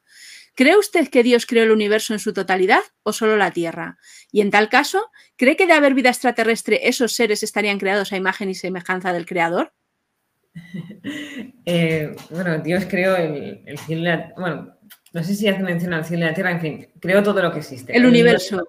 [0.55, 3.97] ¿Cree usted que Dios creó el universo en su totalidad o solo la Tierra?
[4.31, 8.19] Y en tal caso, ¿cree que de haber vida extraterrestre esos seres estarían creados a
[8.19, 9.73] imagen y semejanza del Creador?
[11.65, 14.75] Eh, bueno, Dios creó el, cielo y la, Bueno,
[15.13, 17.53] no sé si hace mención al cielo y la Tierra, en fin, creó todo lo
[17.53, 17.97] que existe.
[17.97, 18.67] El, universo.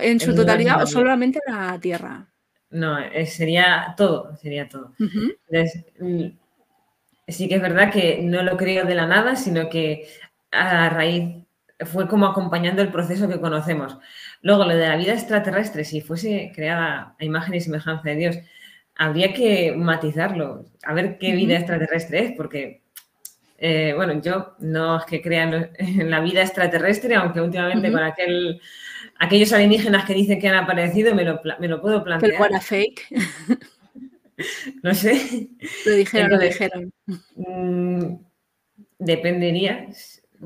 [0.00, 2.28] ¿En su totalidad o solamente la Tierra?
[2.70, 4.92] No, eh, sería todo, sería todo.
[5.98, 6.26] Mm,
[7.28, 10.08] sí que es verdad que no lo creo de la nada, sino que
[10.50, 11.46] a raíz
[11.84, 13.98] fue como acompañando el proceso que conocemos.
[14.42, 18.38] Luego, lo de la vida extraterrestre, si fuese creada a imagen y semejanza de Dios,
[18.96, 22.82] habría que matizarlo, a ver qué vida extraterrestre es, porque,
[23.58, 28.60] eh, bueno, yo no es que crea en la vida extraterrestre, aunque últimamente con aquel
[29.18, 31.40] aquellos alienígenas que dicen que han aparecido, me lo,
[31.80, 32.32] puedo plantear.
[32.32, 33.02] Pero era fake.
[34.82, 35.48] no sé.
[35.84, 36.92] Lo dijeron, lo dijeron.
[37.36, 38.16] Mm,
[38.98, 39.86] dependería,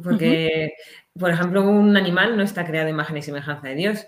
[0.03, 0.75] porque,
[1.19, 4.07] por ejemplo, un animal no está creado de imagen y semejanza de Dios.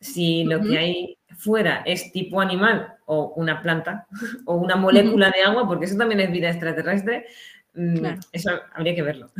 [0.00, 4.06] Si lo que hay fuera es tipo animal o una planta
[4.46, 7.26] o una molécula de agua, porque eso también es vida extraterrestre,
[7.74, 9.30] mm, eso habría que verlo.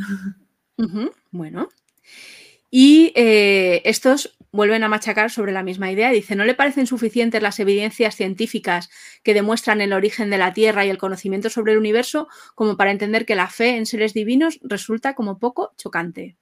[1.31, 1.69] Bueno.
[2.71, 6.11] Y eh, estos vuelven a machacar sobre la misma idea.
[6.11, 8.89] Dice, ¿no le parecen suficientes las evidencias científicas
[9.23, 12.91] que demuestran el origen de la Tierra y el conocimiento sobre el universo como para
[12.91, 16.35] entender que la fe en seres divinos resulta como poco chocante?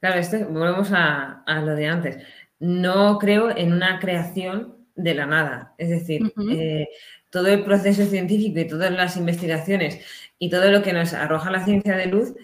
[0.00, 2.18] Claro, este, volvemos a, lo de antes.
[2.60, 5.74] No creo en una creación de la nada.
[5.78, 6.88] Es decir, eh,
[7.30, 10.00] todo el proceso científico y todas las investigaciones
[10.38, 12.34] y todo lo que nos arroja la ciencia de luz,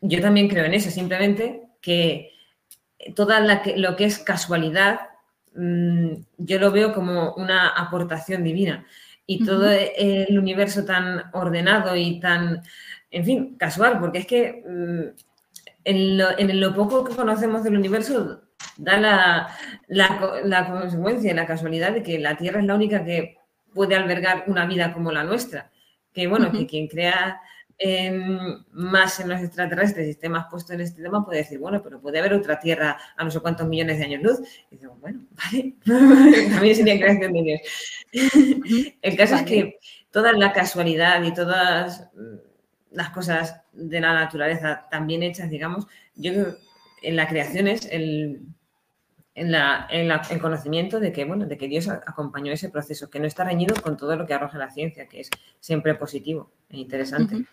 [0.00, 0.90] yo también creo en eso.
[0.90, 2.35] Simplemente que
[3.14, 3.40] toda
[3.76, 5.00] lo que es casualidad,
[5.54, 8.86] mm, yo lo veo como una aportación divina.
[9.28, 12.62] Y todo el universo tan ordenado y tan,
[13.10, 15.26] en fin, casual, porque es que mm,
[15.84, 18.42] en, lo, poco que conocemos del universo
[18.76, 19.48] da la,
[19.88, 23.38] la, consecuencia, la casualidad de que la Tierra es la única que
[23.74, 25.70] puede albergar una vida como la nuestra.
[26.12, 27.40] Que bueno, que quien crea
[28.72, 32.00] más en los extraterrestres y esté más puesto en este tema, puede decir, bueno, pero
[32.00, 34.40] puede haber otra Tierra a no sé cuántos millones de años luz.
[34.70, 35.74] Y digo, bueno, vale,
[36.50, 37.60] también sería creación de Dios.
[39.02, 39.78] El caso es que
[40.10, 42.08] toda la casualidad y todas
[42.90, 46.56] las cosas de la naturaleza también hechas, digamos, yo creo
[47.02, 48.40] en la creación es el,
[49.34, 53.20] en, la, en el conocimiento de que, bueno, de que Dios acompañó ese proceso, que
[53.20, 56.78] no está reñido con todo lo que arroja la ciencia, que es siempre positivo e
[56.78, 57.44] interesante.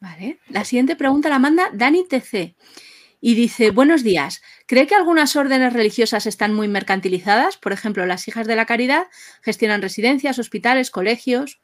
[0.00, 0.38] Vale.
[0.48, 2.54] La siguiente pregunta la manda Dani TC
[3.20, 7.56] y dice, buenos días, ¿cree que algunas órdenes religiosas están muy mercantilizadas?
[7.56, 9.06] Por ejemplo, las hijas de la caridad
[9.42, 11.60] gestionan residencias, hospitales, colegios.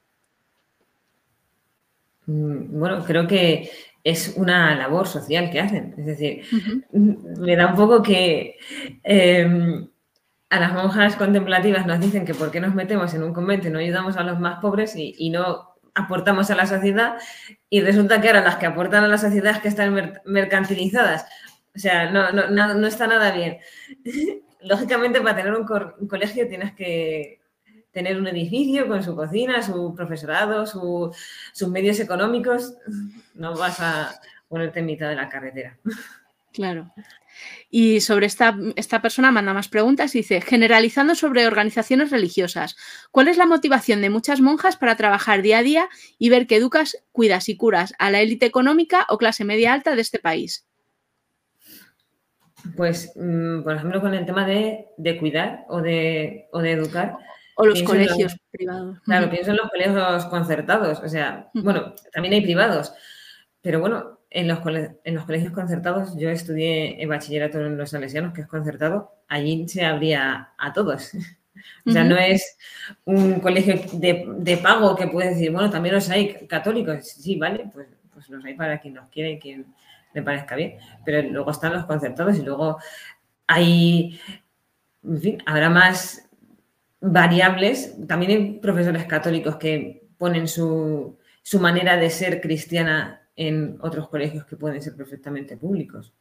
[2.26, 3.70] Mm, bueno, creo que
[4.02, 5.94] es una labor social que hacen.
[5.96, 6.42] Es decir,
[6.92, 8.56] me da un poco que
[9.04, 9.88] em,
[10.50, 13.70] a las monjas contemplativas nos dicen que por qué nos metemos en un convento y
[13.70, 17.16] no ayudamos a los más pobres y no aportamos a la sociedad
[17.70, 21.26] y resulta que ahora las que aportan a la sociedad es que están mercantilizadas.
[21.74, 23.58] O sea, no, no, está nada bien.
[24.60, 27.40] Lógicamente, para tener un, colegio tienes que
[27.90, 32.74] tener un edificio con su cocina, su profesorado, sus medios económicos.
[33.34, 34.14] No vas a
[34.48, 35.76] ponerte en mitad de la carretera.
[36.52, 36.92] Claro.
[37.76, 42.76] Y sobre esta, esta persona manda más preguntas y dice, generalizando sobre organizaciones religiosas,
[43.10, 46.54] ¿cuál es la motivación de muchas monjas para trabajar día a día y ver que
[46.54, 50.68] educas, cuidas y curas a la élite económica o clase media alta de este país?
[52.76, 54.86] Pues, mm, por ejemplo, con el tema de,
[55.18, 57.16] cuidar o de, de, educar.
[57.56, 59.00] O los colegios privados.
[59.00, 61.00] Claro, pienso en los colegios concertados.
[61.00, 62.94] O sea, bueno, también hay privados.
[63.62, 64.58] Pero bueno, en los,
[65.04, 69.66] en los colegios concertados, yo estudié el bachillerato en los salesianos, que es concertado, allí
[69.68, 71.12] se abría a todos.
[71.86, 72.58] O sea, no es
[73.04, 77.06] un colegio de, pago que puedes decir, bueno, también los hay católicos.
[77.06, 79.66] Sí, vale, pues, pues los hay para quien los quiere y quien
[80.12, 80.74] le parezca bien.
[81.06, 82.78] Pero luego están los concertados y luego
[83.46, 84.20] hay
[85.04, 86.28] en fin, habrá más
[87.00, 87.94] variables.
[88.06, 94.44] También hay profesores católicos que ponen su, su manera de ser cristiana en otros colegios
[94.44, 96.12] que pueden ser perfectamente públicos.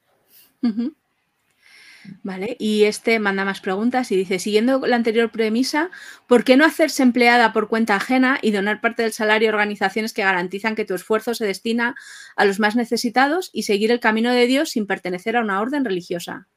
[2.21, 5.89] Vale, y este manda más preguntas y dice, siguiendo la anterior premisa,
[6.27, 10.13] ¿por qué no hacerse empleada por cuenta ajena y donar parte del salario a organizaciones
[10.13, 11.95] que garantizan que tu esfuerzo se destina
[12.35, 15.85] a los más necesitados y seguir el camino de Dios sin pertenecer a una orden
[15.85, 16.47] religiosa?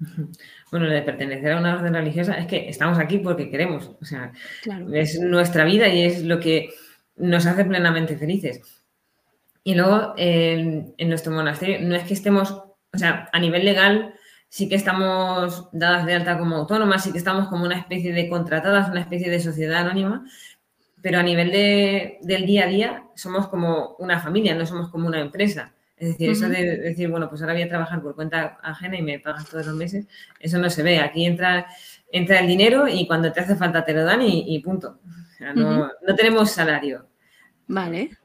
[0.72, 4.04] Bueno, lo de pertenecer a una orden religiosa es que estamos aquí porque queremos, o
[4.04, 4.32] sea,
[4.92, 6.70] es nuestra vida y es lo que
[7.14, 8.75] nos hace plenamente felices.
[9.66, 14.14] Y luego, en nuestro monasterio, no es que estemos, o sea, a nivel legal
[14.48, 18.28] sí que estamos dadas de alta como autónomas, sí que estamos como una especie de
[18.28, 20.24] contratadas, una especie de sociedad anónima,
[21.02, 25.08] pero a nivel de, del día a día somos como una familia, no somos como
[25.08, 25.74] una empresa.
[25.96, 29.02] Es decir, eso de decir, bueno, pues ahora voy a trabajar por cuenta ajena y
[29.02, 30.06] me pagas todos los meses,
[30.38, 31.00] eso no se ve.
[31.00, 31.66] Aquí entra,
[32.12, 35.00] entra el dinero y cuando te hace falta te lo dan y, punto.
[35.56, 37.08] no, no tenemos salario.
[37.66, 38.16] Vale.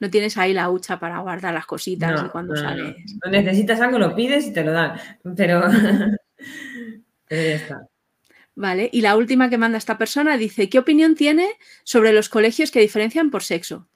[0.00, 2.96] No tienes ahí la hucha para guardar las cositas y cuando sales.
[3.24, 3.30] No.
[3.30, 4.98] necesitas algo, lo pides y te lo dan.
[5.36, 5.60] Pero,
[7.28, 7.86] pero ya está.
[8.56, 11.48] Vale, y la última que manda esta persona dice, ¿qué opinión tiene
[11.84, 13.86] sobre los colegios que diferencian por sexo?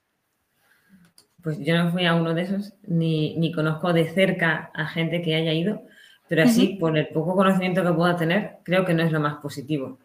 [1.42, 5.20] Pues yo no fui a uno de esos, ni, ni conozco de cerca a gente
[5.20, 5.82] que haya ido,
[6.28, 9.36] pero así, por el poco conocimiento que pueda tener, creo que no es lo más
[9.36, 9.98] positivo.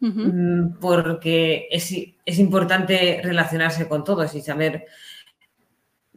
[0.00, 1.94] Mm, porque es,
[2.26, 4.86] es, importante relacionarse con todos y saber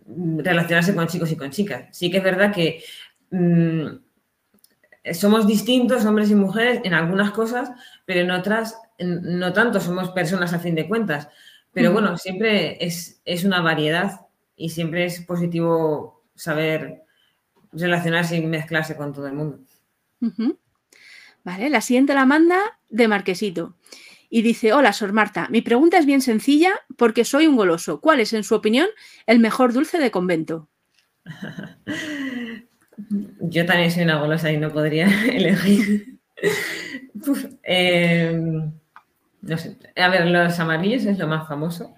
[0.06, 1.86] relacionarse con chicos y con chicas.
[1.92, 2.84] Sí que es verdad que
[3.32, 3.88] mm,
[5.14, 7.72] somos distintos, hombres y mujeres, en algunas cosas,
[8.06, 11.28] pero en otras no tanto, somos personas a fin de cuentas.
[11.74, 14.22] Pero bueno, siempre es, es una variedad
[14.56, 17.04] y siempre es positivo saber
[17.74, 19.60] relacionarse y mezclarse con todo el mundo.
[21.44, 22.58] Vale, la siguiente la manda
[22.90, 23.76] de Marquesito.
[24.30, 28.02] Y dice, hola, Sor Marta, mi pregunta es bien sencilla porque soy un goloso.
[28.02, 28.88] ¿Cuál es, en su opinión,
[29.26, 30.70] el mejor dulce de convento?
[33.40, 36.18] Yo también soy una golosa y no podría elegir.
[37.64, 38.72] Em,
[39.42, 39.78] no sé.
[39.96, 41.96] A ver, los amarillos es lo más famoso,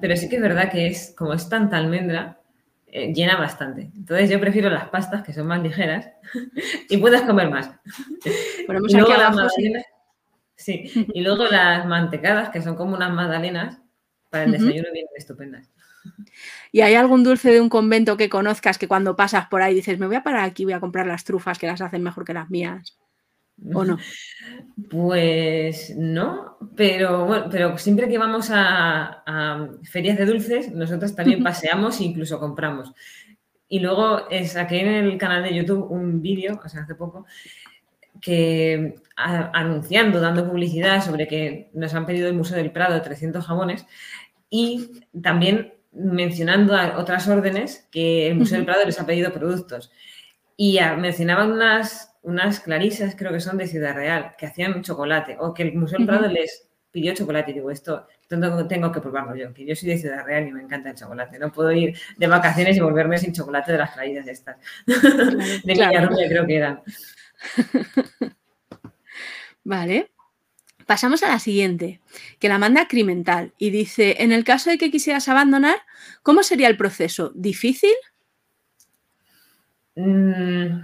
[0.00, 2.38] pero sí que es verdad que es, como es tanta almendra,
[2.86, 3.90] eh, llena bastante.
[3.96, 6.08] Entonces yo prefiero las pastas, que son más ligeras,
[6.88, 7.70] y puedes comer más.
[8.66, 9.86] las
[10.56, 10.90] sí.
[11.14, 13.78] y luego las mantecadas, que son como unas magdalenas,
[14.30, 15.70] para el desayuno vienen estupendas.
[16.72, 19.98] ¿Y hay algún dulce de un convento que conozcas que cuando pasas por ahí dices,
[19.98, 22.34] me voy a parar aquí, voy a comprar las trufas que las hacen mejor que
[22.34, 22.98] las mías?
[23.72, 23.98] ¿O no?
[24.90, 32.00] Pues no, pero bueno, pero siempre que vamos a, ferias de dulces, nosotros también paseamos
[32.00, 32.92] e incluso compramos.
[33.68, 37.26] Y luego saqué en el canal de YouTube un vídeo, o sea, hace poco,
[38.20, 43.86] que anunciando, dando publicidad sobre que nos han pedido el Museo del Prado 300 jamones
[44.50, 49.92] y también mencionando a otras órdenes que el Museo del Prado les ha pedido productos.
[50.56, 55.52] Y mencionaban unas unas clarisas, creo que son de Ciudad Real, que hacían chocolate, o
[55.52, 57.50] que el Museo del Prado les pidió chocolate.
[57.50, 60.52] Y digo, esto tengo, tengo, que probarlo yo, que yo soy de Ciudad Real y
[60.52, 61.38] me encanta el chocolate.
[61.38, 64.56] No puedo ir de vacaciones y volverme sin chocolate de las clarisas estas.
[64.86, 66.08] de claro.
[66.28, 66.80] creo que eran.
[69.64, 70.10] Vale.
[70.86, 72.00] Pasamos a la siguiente,
[72.38, 75.76] que la manda Crimental y dice, en el caso de que quisieras abandonar,
[76.22, 77.32] ¿cómo sería el proceso?
[77.34, 77.94] ¿Difícil?
[79.96, 80.80] Mm,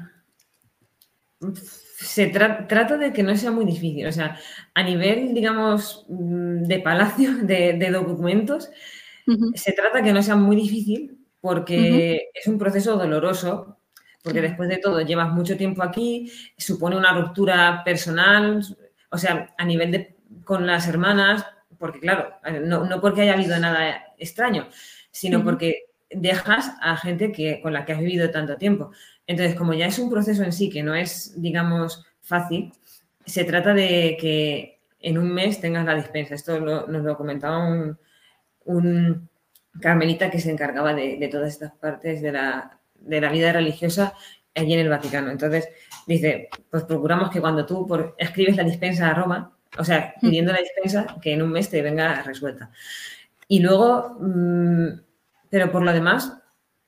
[2.00, 4.06] se trata de que no sea muy difícil.
[4.06, 4.38] O sea,
[4.74, 8.70] a nivel, digamos, mm, de palacio, de, documentos,
[9.54, 13.78] se trata que no sea muy difícil porque es un proceso doloroso,
[14.22, 18.62] porque después de todo llevas mucho tiempo aquí, supone una ruptura personal,
[19.10, 21.44] o sea, a nivel de con las hermanas,
[21.78, 24.68] porque claro, no, no porque haya habido nada extraño,
[25.10, 28.90] sino porque dejas a gente que, con la que has vivido tanto tiempo.
[29.26, 32.72] Entonces, como ya es un proceso en sí que no es, digamos, fácil,
[33.24, 36.34] se trata de que en un mes tengas la dispensa.
[36.34, 37.96] Esto nos lo comentaba
[38.64, 39.28] un,
[39.80, 44.14] carmelita que se encargaba de, todas estas partes de la, vida religiosa
[44.54, 45.30] allí en el Vaticano.
[45.30, 45.68] Entonces,
[46.06, 47.86] dice, pues procuramos que cuando tú
[48.18, 51.82] escribes la dispensa a Roma, o sea, pidiendo la dispensa, que en un mes te
[51.82, 52.70] venga resuelta.
[53.48, 54.88] Y luego, mm,
[55.48, 56.32] pero por lo demás,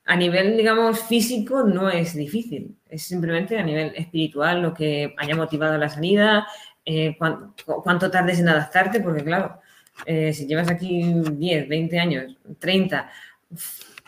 [0.05, 5.35] a nivel, digamos, físico no es difícil, es simplemente a nivel espiritual lo que haya
[5.35, 6.45] motivado la salida,
[6.85, 9.61] eh, cuánto, tardes en adaptarte, porque claro,
[10.05, 13.09] eh, si llevas aquí 10, 20 años, 30,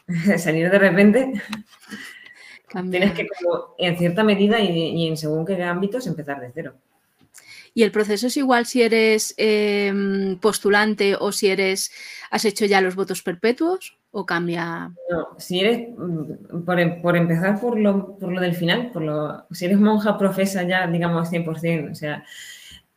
[0.37, 1.33] salir de repente,
[2.89, 6.75] tienes que, como, en cierta medida y, en según qué ámbitos, empezar de cero.
[7.73, 11.91] ¿Y el proceso es igual si eres em, postulante o si eres,
[12.31, 14.93] has hecho ya los votos perpetuos o cambia?
[15.09, 19.65] No, si eres, mm, por, empezar por lo, por lo, del final, por lo, si
[19.65, 22.23] eres monja profesa ya, digamos, 100%, o sea,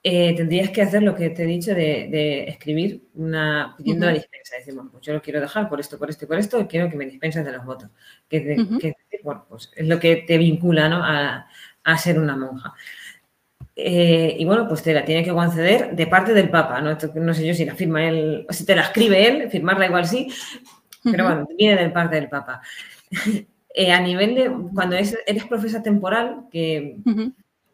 [0.03, 4.57] eh, tendrías que hacer lo que te he dicho de, escribir una pidiendo la dispensa.
[4.67, 6.89] Bueno, pues yo lo quiero dejar por esto, por esto y por esto, y quiero
[6.89, 7.91] que me dispenses de los votos.
[8.29, 8.57] Que,
[9.23, 11.03] bueno, pues es lo que te vincula ¿no?
[11.05, 11.49] a,
[11.85, 12.75] a ser una monja.
[13.81, 16.81] Eh, y bueno, pues te la tiene que conceder de parte del Papa.
[16.81, 16.97] ¿no?
[17.15, 20.07] no sé yo si la firma él, o si te la escribe él, firmarla igual
[20.07, 20.29] sí,
[21.05, 22.61] pero bueno, viene de parte del Papa.
[23.75, 26.97] Eh, a nivel de, cuando eres profesa temporal, que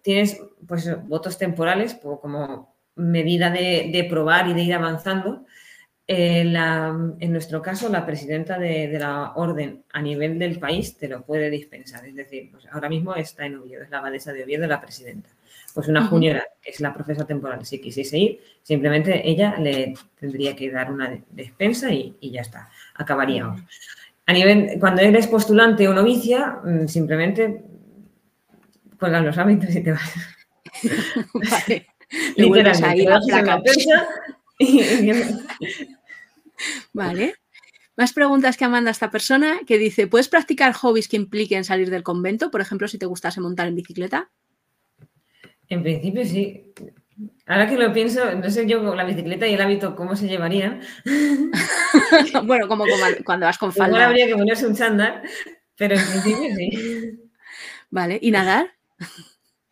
[0.05, 0.39] tienes
[0.69, 5.47] pues votos temporales como medida de, probar y de ir avanzando,
[6.07, 11.25] eh, en nuestro caso, la presidenta de, la orden a nivel del país te lo
[11.25, 12.07] puede dispensar.
[12.07, 15.31] Es decir, pues ahora mismo está en Oviedo, es la abadesa de Oviedo, la presidenta
[15.75, 20.55] pues una juniora, que es la profesa temporal, si quisiese ir, simplemente ella le tendría
[20.55, 23.61] que dar una despensa y, ya está, acabaríamos.
[24.27, 27.65] A nivel, cuando eres postulante o novicia, mm, simplemente
[28.99, 30.13] cuelgan los hábitos y te vas.
[31.35, 31.87] vale.
[32.37, 33.07] Literalmente,
[36.93, 37.35] vale.
[37.97, 42.03] Más preguntas que manda esta persona que dice, ¿puedes practicar hobbies que impliquen salir del
[42.03, 42.51] convento?
[42.51, 44.31] Por ejemplo, si te gustase montar en bicicleta.
[45.69, 46.73] En principio sí.
[47.47, 50.27] Ahora que lo pienso, no sé yo con la bicicleta y el hábito cómo se
[50.27, 50.81] llevarían.
[52.45, 52.85] bueno, como,
[53.25, 53.89] cuando vas con falda.
[53.91, 55.23] Igual habría que ponerse un chándal,
[55.77, 57.21] pero en principio sí.
[57.91, 58.75] Vale, ¿y nadar?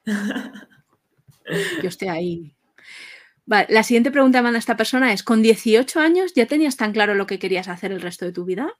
[1.83, 2.55] yo estoy ahí.
[3.45, 6.93] Vale, la siguiente pregunta que manda esta persona es, ¿con 18 años ya tenías tan
[6.93, 8.79] claro lo que querías hacer el resto de tu vida?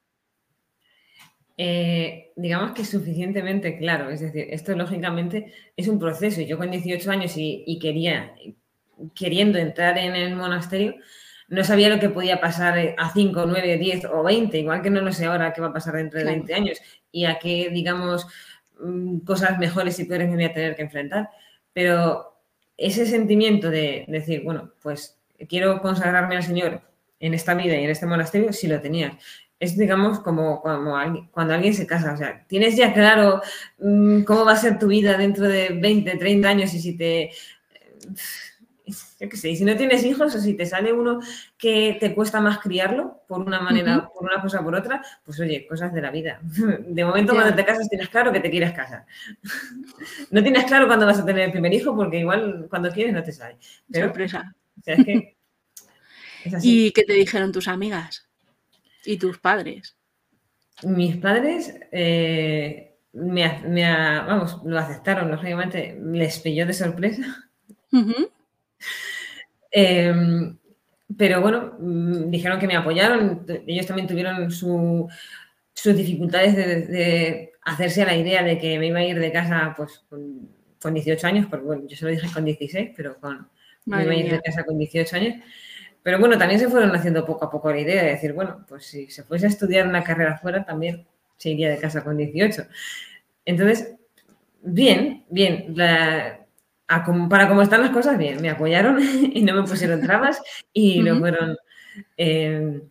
[1.59, 4.11] Eh, digamos que suficientemente claro.
[4.11, 6.41] Es decir, esto lógicamente es un proceso.
[6.41, 8.35] Yo con 18 años y, quería,
[9.15, 10.95] queriendo entrar en el monasterio,
[11.49, 15.03] no sabía lo que podía pasar a 5, 9, 10 o 20, igual que no
[15.03, 16.79] lo sé ahora qué va a pasar dentro de 20 años
[17.11, 18.27] y a qué, digamos,
[19.25, 21.31] cosas mejores y peores me voy a tener que enfrentar.
[21.73, 22.39] Pero
[22.77, 25.19] ese sentimiento de decir, bueno, pues
[25.49, 26.83] quiero consagrarme al Señor
[27.21, 29.15] en esta vida y en este monasterio, sí lo tenías
[29.63, 32.15] es, digamos, como, cuando alguien se casa.
[32.15, 33.41] O sea, tienes ya claro
[33.79, 37.31] mm, cómo va a ser tu vida dentro de 20, 30 años y si te.
[38.87, 41.21] Yo qué sé, si no tienes hijos o si te sale uno
[41.57, 45.39] que te cuesta más criarlo por una manera, por una cosa o por otra, pues
[45.39, 46.41] oye, cosas de la vida.
[46.87, 49.07] De momento, cuando te casas, tienes claro que te quieres casar.
[50.31, 53.23] No tienes claro cuándo vas a tener el primer hijo, porque igual cuando quieres no
[53.23, 53.57] te sale.
[53.93, 54.55] Sorpresa.
[56.63, 58.29] ¿Y qué te dijeron tus amigas?
[59.05, 59.97] ¿Y tus padres?
[60.83, 67.49] Mis padres eh, me, vamos, lo aceptaron, lógicamente, les pilló de sorpresa.
[69.71, 70.59] Em,
[71.17, 75.09] pero bueno, mm, dijeron que me apoyaron, ellos también tuvieron sus
[75.97, 80.05] dificultades de, hacerse a la idea de que me iba a ir de casa pues
[80.09, 80.49] con,
[80.95, 83.49] 18 años, porque bueno, yo se lo dije con 16, pero con,
[83.87, 85.37] me iba a ir de casa con 18 años.
[86.03, 88.87] Pero bueno, también se fueron haciendo poco a poco la idea de decir, bueno, pues
[88.87, 91.07] si se fuese a estudiar una carrera fuera, también
[91.37, 92.67] se iría de casa con 18.
[93.45, 93.95] Entonces,
[94.63, 95.75] bien, bien.
[97.29, 98.41] Para cómo están las cosas, bien.
[98.41, 98.99] Me apoyaron
[99.33, 101.57] y no me pusieron trabas y lo fueron,
[102.17, 102.83] eh,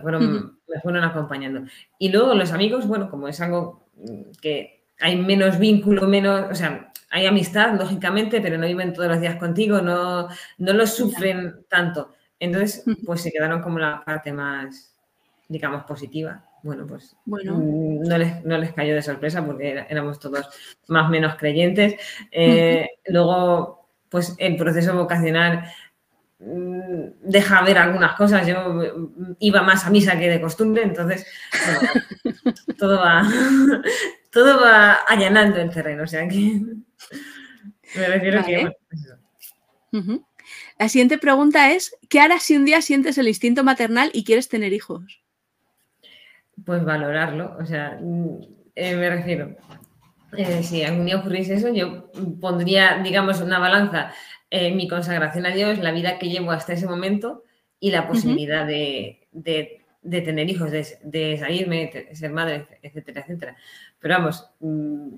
[0.00, 1.64] fueron, me fueron acompañando.
[1.98, 3.88] Y luego los amigos, bueno, como es algo
[4.40, 9.20] que hay menos vínculo, menos, o sea, hay amistad, lógicamente, pero no viven todos los
[9.20, 10.28] días contigo, no,
[10.58, 12.14] no lo sufren tanto.
[12.38, 14.96] Entonces, pues se quedaron como la parte más,
[15.48, 16.44] digamos, positiva.
[16.62, 17.56] Bueno, pues bueno.
[17.56, 20.48] Mm, no, les, no les cayó de sorpresa porque éramos todos
[20.88, 21.94] más o menos creyentes.
[22.30, 25.64] Eh, luego, pues el proceso vocacional
[26.38, 28.46] mm, deja ver algunas cosas.
[28.46, 31.26] Yo mm, iba más a misa que de costumbre, entonces
[32.78, 33.22] todo va,
[34.30, 36.04] todo va allanando el terreno.
[36.04, 36.60] O sea que
[37.94, 38.08] pues
[40.78, 44.48] La siguiente pregunta es, ¿qué harás si un día sientes el instinto maternal y quieres
[44.48, 45.21] tener hijos?
[46.64, 48.40] Pues valorarlo, o sea, mm,
[48.74, 49.56] eh, me refiero,
[50.36, 52.10] eh, si algún día ocurriese eso, yo
[52.40, 54.12] pondría, digamos, una balanza,
[54.50, 57.44] eh, mi consagración a Dios, la vida que llevo hasta ese momento
[57.80, 59.28] y la posibilidad de,
[60.02, 63.56] tener hijos, de, salirme, de ser madre, etcétera, etcétera.
[63.98, 65.14] Pero vamos, mm,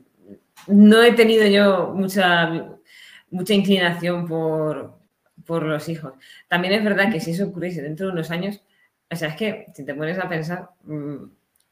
[0.69, 2.79] no he tenido yo mucha,
[3.31, 4.99] mucha inclinación por,
[5.47, 6.15] los hijos.
[6.49, 8.63] También es verdad que si eso ocurriese dentro de unos años,
[9.11, 11.17] o sea, es que si te pones a pensar, mm,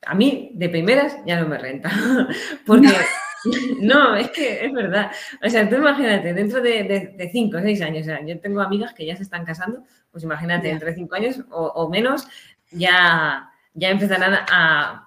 [0.07, 1.91] a mí de primeras ya no me renta,
[2.67, 2.89] porque
[3.81, 5.11] No, es que es verdad.
[5.45, 8.95] O sea, tú imagínate, dentro de, cinco o seis años, o sea, yo tengo amigas
[8.95, 12.27] que ya se están casando, pues imagínate, dentro de cinco años o, menos,
[12.71, 15.07] ya, ya empezarán a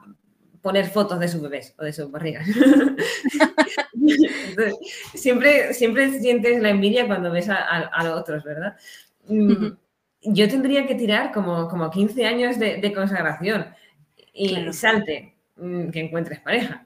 [0.62, 2.48] poner fotos de sus bebés o de sus barrigas.
[5.14, 8.76] siempre, siempre sientes la envidia cuando ves a, los otros, ¿verdad?
[9.28, 9.68] Mm,
[10.26, 13.68] yo tendría que tirar como, como 15 años de, consagración
[14.34, 16.86] y salte mm, que encuentres pareja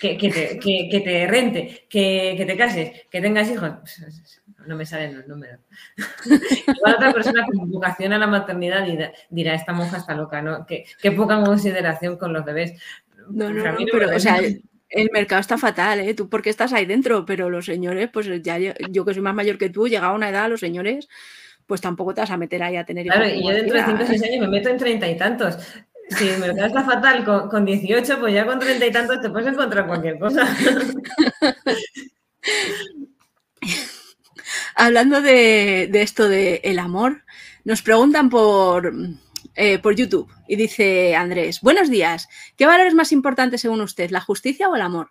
[0.00, 3.72] que, te, rente, que, te cases, que tengas hijos.
[3.80, 5.60] Pues, no me salen los números.
[6.66, 8.84] Igual otra persona con vocación a la maternidad
[9.30, 10.66] dirá, esta monja está loca, ¿no?
[10.66, 12.72] Qué, poca consideración con los bebés.
[13.30, 16.14] No, no, pero, o sea, el mercado está fatal, ¿eh?
[16.14, 19.58] Tú porque estás ahí dentro, pero los señores, pues ya yo que soy más mayor
[19.58, 21.08] que tú, llegado a una edad, los señores,
[21.66, 24.02] pues tampoco te vas a meter ahí a tener Claro, y yo dentro de 5
[24.02, 25.58] o 6 años me meto en treinta y tantos.
[26.10, 29.48] Si el mercado está fatal con, 18, pues ya con treinta y tantos te puedes
[29.48, 30.46] encontrar cualquier cosa.
[34.76, 37.24] Hablando de, esto de el amor,
[37.64, 38.92] nos preguntan por,
[39.56, 44.10] eh, por YouTube y dice Andrés, buenos días, ¿qué valor es más importante según usted,
[44.10, 45.10] la justicia o el amor?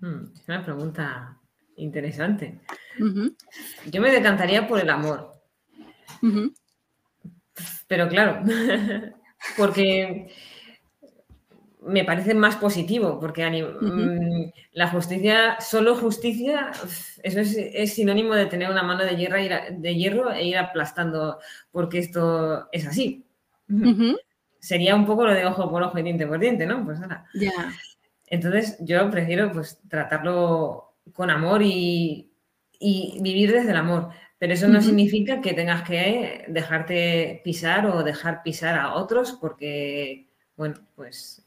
[0.00, 1.39] Hmm, es una pregunta
[1.82, 2.60] interesante.
[3.90, 5.32] Yo me decantaría por el amor.
[7.86, 8.42] Pero claro,
[9.56, 10.32] porque
[11.82, 16.72] me parece más positivo, porque mm, la justicia, solo justicia,
[17.22, 19.36] eso es, sinónimo de tener una mano de hierro,
[19.70, 21.38] de hierro e ir aplastando,
[21.72, 23.24] porque esto es así.
[24.58, 26.84] Sería un poco lo de ojo por ojo y diente por diente, ¿no?
[26.84, 27.26] Pues nada.
[28.26, 32.32] Entonces yo prefiero pues tratarlo con amor y,
[32.78, 34.10] y vivir desde el amor.
[34.38, 40.30] Pero eso no significa que tengas que dejarte pisar o dejar pisar a otros porque,
[40.56, 41.46] bueno, pues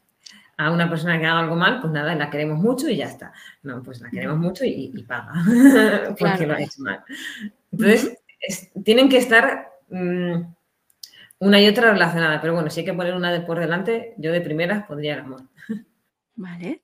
[0.56, 3.32] a una persona que haga algo mal, pues nada, la queremos mucho y ya está.
[3.64, 5.32] No, pues la queremos mucho y, paga
[6.18, 7.02] porque lo ha hecho mal.
[7.72, 8.16] Entonces,
[8.84, 10.42] tienen que estar mm,
[11.40, 14.30] una y otra relacionada, pero bueno, si hay que poner una de por delante, yo
[14.30, 15.42] de primeras pondría el amor.
[16.36, 16.83] Vale.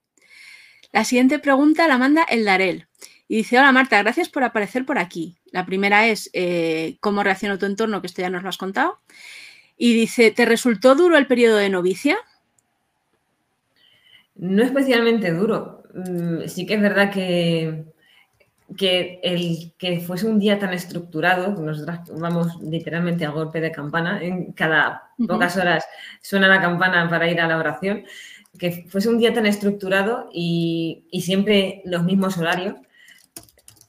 [0.92, 2.86] La siguiente pregunta la manda el Darel.
[3.28, 5.36] Y dice, hola Marta, gracias por aparecer por aquí.
[5.52, 8.98] La primera es eh, cómo reaccionó tu entorno, que esto ya nos lo has contado.
[9.76, 12.18] Y dice, ¿te resultó duro el periodo de novicia?
[14.34, 15.84] No especialmente duro.
[15.94, 17.84] Mm, sí que es verdad que,
[18.76, 24.22] que el que fuese un día tan estructurado, nosotras vamos literalmente a golpe de campana,
[24.22, 25.84] en cada pocas horas
[26.20, 28.04] suena la campana para ir a la oración,
[28.58, 32.76] que fuese un día tan estructurado y, y siempre los mismos horarios,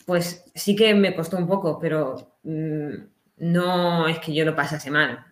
[0.05, 2.93] pues sí que me costó un poco, pero mm,
[3.38, 5.26] no es que yo lo pasase mal.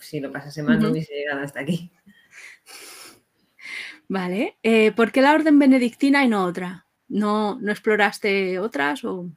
[0.00, 1.90] Si lo pasase mal, no hubiese llegado hasta aquí.
[4.08, 4.58] Vale.
[4.62, 6.86] Eh, ¿Por qué la orden benedictina y no otra?
[7.08, 9.04] ¿No, no exploraste otras?
[9.04, 9.30] O...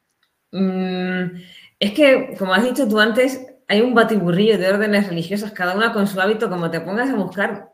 [0.52, 1.40] Mm,
[1.78, 5.92] es que, como has dicho tú antes, hay un batiburrillo de órdenes religiosas, cada una
[5.92, 7.70] con su hábito, como te pongas a buscar,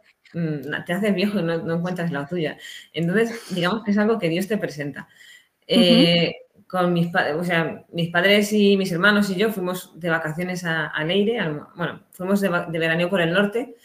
[0.87, 2.59] te haces viejo y no, encuentras la tuya.
[2.93, 5.09] Entonces, digamos que es algo que Dios te presenta
[6.67, 10.65] con mis padres, o sea, mis padres y mis hermanos y yo fuimos de vacaciones
[10.65, 11.39] a, Leire,
[11.77, 13.77] bueno, fuimos de, de, veraneo por el norte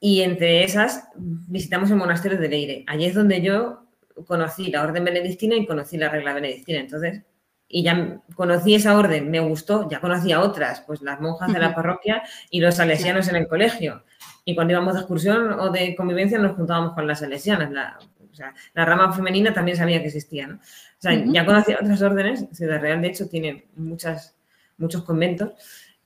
[0.00, 2.84] y entre esas visitamos el monasterio de Leire.
[2.86, 3.84] Allí es donde yo
[4.26, 6.80] conocí la orden benedictina y conocí la regla benedictina.
[6.80, 7.22] Entonces,
[7.68, 11.74] y ya conocí esa orden, me gustó, ya conocía otras, pues las monjas de la
[11.74, 14.04] parroquia y los salesianos en el colegio.
[14.48, 17.70] Y cuando íbamos de excursión o de convivencia nos juntábamos con las salesianas.
[17.70, 17.98] La,
[18.32, 20.54] o sea, la rama femenina también sabía que existía, ¿no?
[20.54, 24.38] O sea, ya conocía otras órdenes, Ciudad Real de hecho tiene muchas,
[24.78, 25.52] muchos conventos,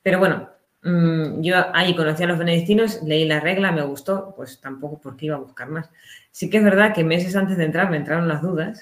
[0.02, 0.48] pero bueno,
[0.82, 5.26] mm, yo ahí conocí a los benedictinos, leí la regla, me gustó, pues tampoco porque
[5.26, 5.88] iba a buscar más.
[6.32, 8.80] Sí que es verdad que meses antes de entrar me entraron las dudas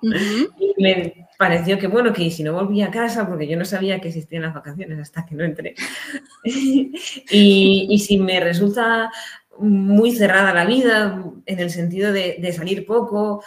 [0.02, 3.98] y me pareció que bueno, que si no volvía a casa, porque yo no sabía
[3.98, 5.74] que existían las vacaciones hasta que no entré,
[6.44, 9.10] y, y si me resulta
[9.58, 13.42] muy cerrada la vida, en el sentido de, de salir poco,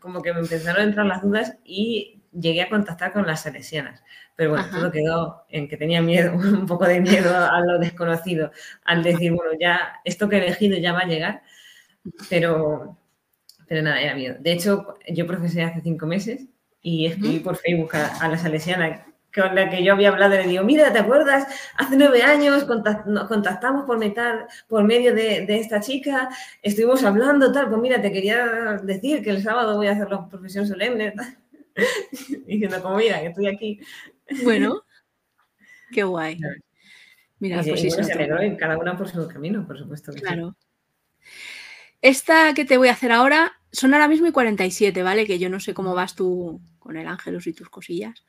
[0.00, 4.02] como que me empezaron a entrar las dudas y llegué a contactar con las salesianas.
[4.34, 8.50] Pero bueno, todo quedó en que tenía miedo, un poco de miedo a lo desconocido,
[8.84, 11.42] al decir, bueno, ya esto que he elegido ya va a llegar,
[12.28, 12.98] pero,
[13.68, 14.34] pero nada, era miedo.
[14.40, 16.48] De hecho, yo profesé hace cinco meses
[16.82, 20.46] y escribí por Facebook a, a la salesiana con la que yo había hablado, le
[20.46, 21.46] digo, mira, ¿te acuerdas?
[21.76, 22.66] Hace nueve años
[23.06, 26.28] nos contactamos por, metal, por medio de, esta chica,
[26.62, 30.28] estuvimos hablando, tal, pues mira, te quería decir que el sábado voy a hacer la
[30.28, 31.14] profesión solemne,
[32.46, 33.80] diciendo como, mira, que estoy aquí.
[34.44, 34.82] Bueno,
[35.92, 36.38] qué guay.
[37.38, 40.12] Mira, pues sí, se alegró y cada una por su camino, por supuesto.
[40.12, 40.56] claro.
[42.02, 45.24] Esta que te voy a hacer ahora son ahora mismo y 47, ¿vale?
[45.24, 48.24] Que yo no sé cómo vas tú con el Ángelus y tus cosillas,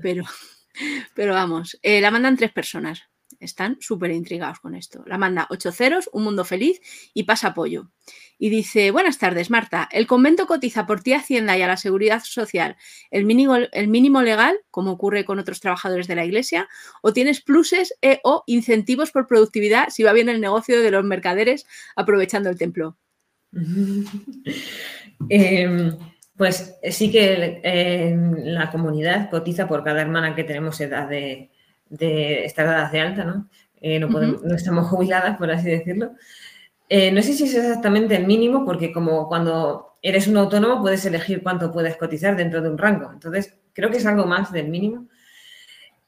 [0.00, 0.24] pero,
[1.14, 3.02] pero vamos, eh, la mandan tres personas.
[3.40, 5.02] Están súper intrigados con esto.
[5.06, 6.80] La manda ocho ceros, un mundo feliz
[7.12, 7.90] y pasa apoyo.
[8.38, 9.88] Y dice, buenas tardes, Marta.
[9.90, 12.76] ¿El convento cotiza por ti Hacienda y a la Seguridad Social
[13.10, 16.68] el mínimo, el mínimo legal, como ocurre con otros trabajadores de la Iglesia?
[17.02, 21.04] ¿O tienes pluses e, o incentivos por productividad si va bien el negocio de los
[21.04, 21.66] mercaderes
[21.96, 22.96] aprovechando el templo?
[25.28, 25.96] Em,
[26.42, 27.60] pues sí que
[28.42, 31.52] la comunidad cotiza por cada hermana que tenemos edad de,
[31.88, 33.48] estar edad de alta, ¿no?
[33.80, 34.08] Eh, no,
[34.52, 36.14] estamos jubiladas, por así decirlo.
[36.88, 41.06] Eh, no sé si es exactamente el mínimo, porque como cuando eres un autónomo puedes
[41.06, 43.12] elegir cuánto puedes cotizar dentro de un rango.
[43.12, 45.06] Entonces, creo que es algo más del mínimo.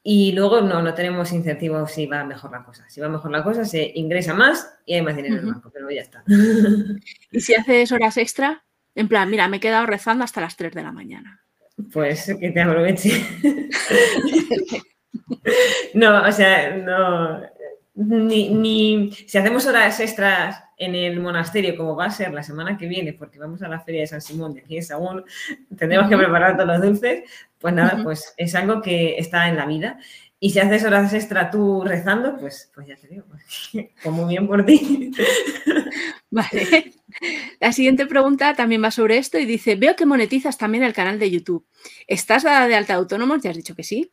[0.03, 2.83] Y luego no, no tenemos incentivos si va mejor la cosa.
[2.89, 5.71] Si va mejor la cosa, se ingresa más y hay más dinero en el banco,
[5.73, 6.25] pero ya está.
[7.31, 8.64] ¿Y si haces horas extra?
[8.95, 11.41] En plan, mira, me he quedado rezando hasta las 3 de la mañana.
[11.91, 13.25] Pues que te aproveche.
[15.93, 17.41] no, o sea, no.
[17.95, 22.77] Ni, ni, si hacemos horas extras en el monasterio, como va a ser la semana
[22.77, 25.23] que viene, porque vamos a la feria de San Simón de aquí en Sagún,
[25.77, 27.23] tendremos que preparar todos los dulces,
[27.57, 29.97] pues nada, pues es algo que está en la vida.
[30.39, 33.25] Y si haces horas extra tú rezando, pues, pues ya te digo,
[34.11, 35.11] muy bien por ti.
[36.29, 36.94] Vale.
[37.59, 41.19] La siguiente pregunta también va sobre esto y dice, veo que monetizas también el canal
[41.19, 41.65] de YouTube.
[42.07, 43.41] ¿Estás dada de alta autónomos?
[43.41, 44.11] Ya has dicho que sí.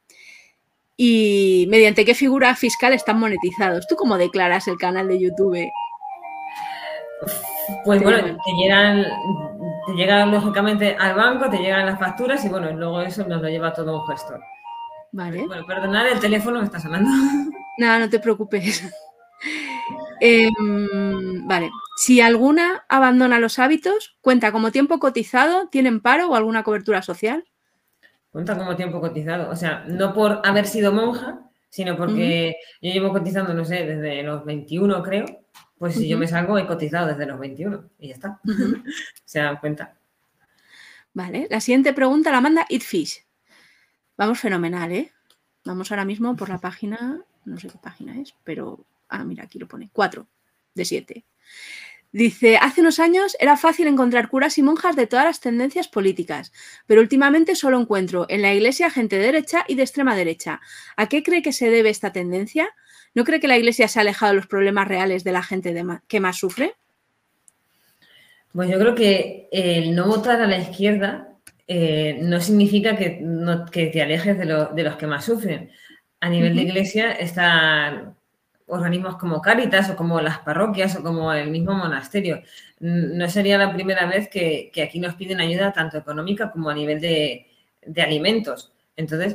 [0.96, 3.86] ¿Y mediante qué figura fiscal están monetizados?
[3.86, 5.58] ¿Tú cómo declaras el canal de YouTube?
[7.84, 9.04] Pues bueno, te llegan,
[9.86, 13.48] te llegan lógicamente al banco, te llegan las facturas y bueno, luego eso nos lo
[13.48, 14.40] lleva todo un gestor.
[15.12, 15.46] Vale.
[15.46, 17.10] Bueno, perdonad, el teléfono me está sonando.
[17.78, 18.82] Nada, no te preocupes.
[20.24, 21.72] Em, vale.
[21.96, 25.66] Si alguna abandona los hábitos, ¿cuenta como tiempo cotizado?
[25.66, 27.44] ¿Tienen paro o alguna cobertura social?
[28.30, 29.50] Cuenta como tiempo cotizado.
[29.50, 34.22] O sea, no por haber sido monja, sino porque yo llevo cotizando, no sé, desde
[34.22, 35.26] los 21 creo.
[35.76, 38.40] Pues si yo me salgo, he cotizado desde los 21 y ya está.
[39.24, 39.96] Se dan cuenta.
[41.14, 41.48] Vale.
[41.50, 43.24] La siguiente pregunta la manda Itfish.
[44.16, 45.12] Vamos fenomenal, ¿eh?
[45.64, 49.58] Vamos ahora mismo por la página, no sé qué página es, pero Ah, mira, aquí
[49.58, 49.90] lo pone.
[49.92, 50.26] Cuatro
[50.74, 51.24] de siete.
[52.12, 56.52] Dice, hace unos años era fácil encontrar curas y monjas de todas las tendencias políticas,
[56.86, 60.60] pero últimamente solo encuentro en la iglesia gente de derecha y de extrema derecha.
[60.96, 62.68] ¿A qué cree que se debe esta tendencia?
[63.14, 65.74] ¿No cree que la iglesia se ha alejado de los problemas reales de la gente
[66.06, 66.74] que más sufre?
[68.52, 71.32] Pues yo creo que el no votar a la izquierda
[71.66, 73.22] eh, no significa que,
[73.72, 75.70] te alejes de, los que más sufren.
[76.20, 78.14] A nivel de iglesia está
[78.72, 82.42] organismos como Cáritas o como las parroquias o como el mismo monasterio.
[82.80, 87.00] No sería la primera vez que, aquí nos piden ayuda tanto económica como a nivel
[87.00, 87.46] de,
[88.02, 88.72] alimentos.
[88.96, 89.34] Entonces,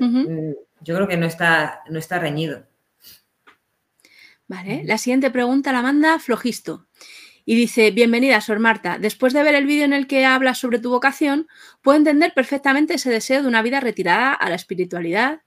[0.81, 2.63] yo creo que no está, no está reñido.
[4.47, 6.87] Vale, la siguiente pregunta la manda Flojisto.
[7.45, 8.97] Y dice, bienvenida, Sor Marta.
[8.99, 11.47] Después de ver el vídeo en el que hablas sobre tu vocación,
[11.81, 15.41] puedo entender perfectamente ese deseo de una vida retirada a la espiritualidad,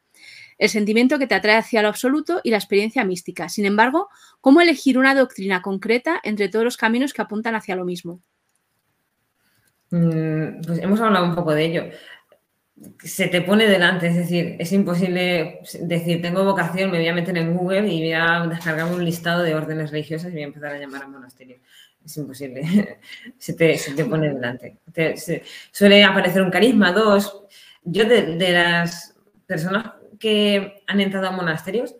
[0.60, 3.48] el sentimiento que te atrae hacia lo absoluto y la experiencia mística.
[3.48, 4.10] Sin embargo,
[4.42, 8.20] ¿cómo elegir una doctrina concreta entre todos los caminos que apuntan hacia lo mismo?
[9.88, 11.84] Mm, pues hemos hablado un poco de ello.
[12.98, 17.38] Se te pone delante, es decir, es imposible decir, tengo vocación, me voy a meter
[17.38, 20.74] en Google y voy a descargar un listado de órdenes religiosas y voy a empezar
[20.74, 21.56] a llamar a monasterio.
[22.04, 22.98] Es imposible,
[23.38, 24.76] se, te, pone delante.
[25.70, 27.44] suele aparecer un carisma, dos.
[27.82, 29.14] Yo de las
[29.46, 31.96] personas que han entrado a monasterios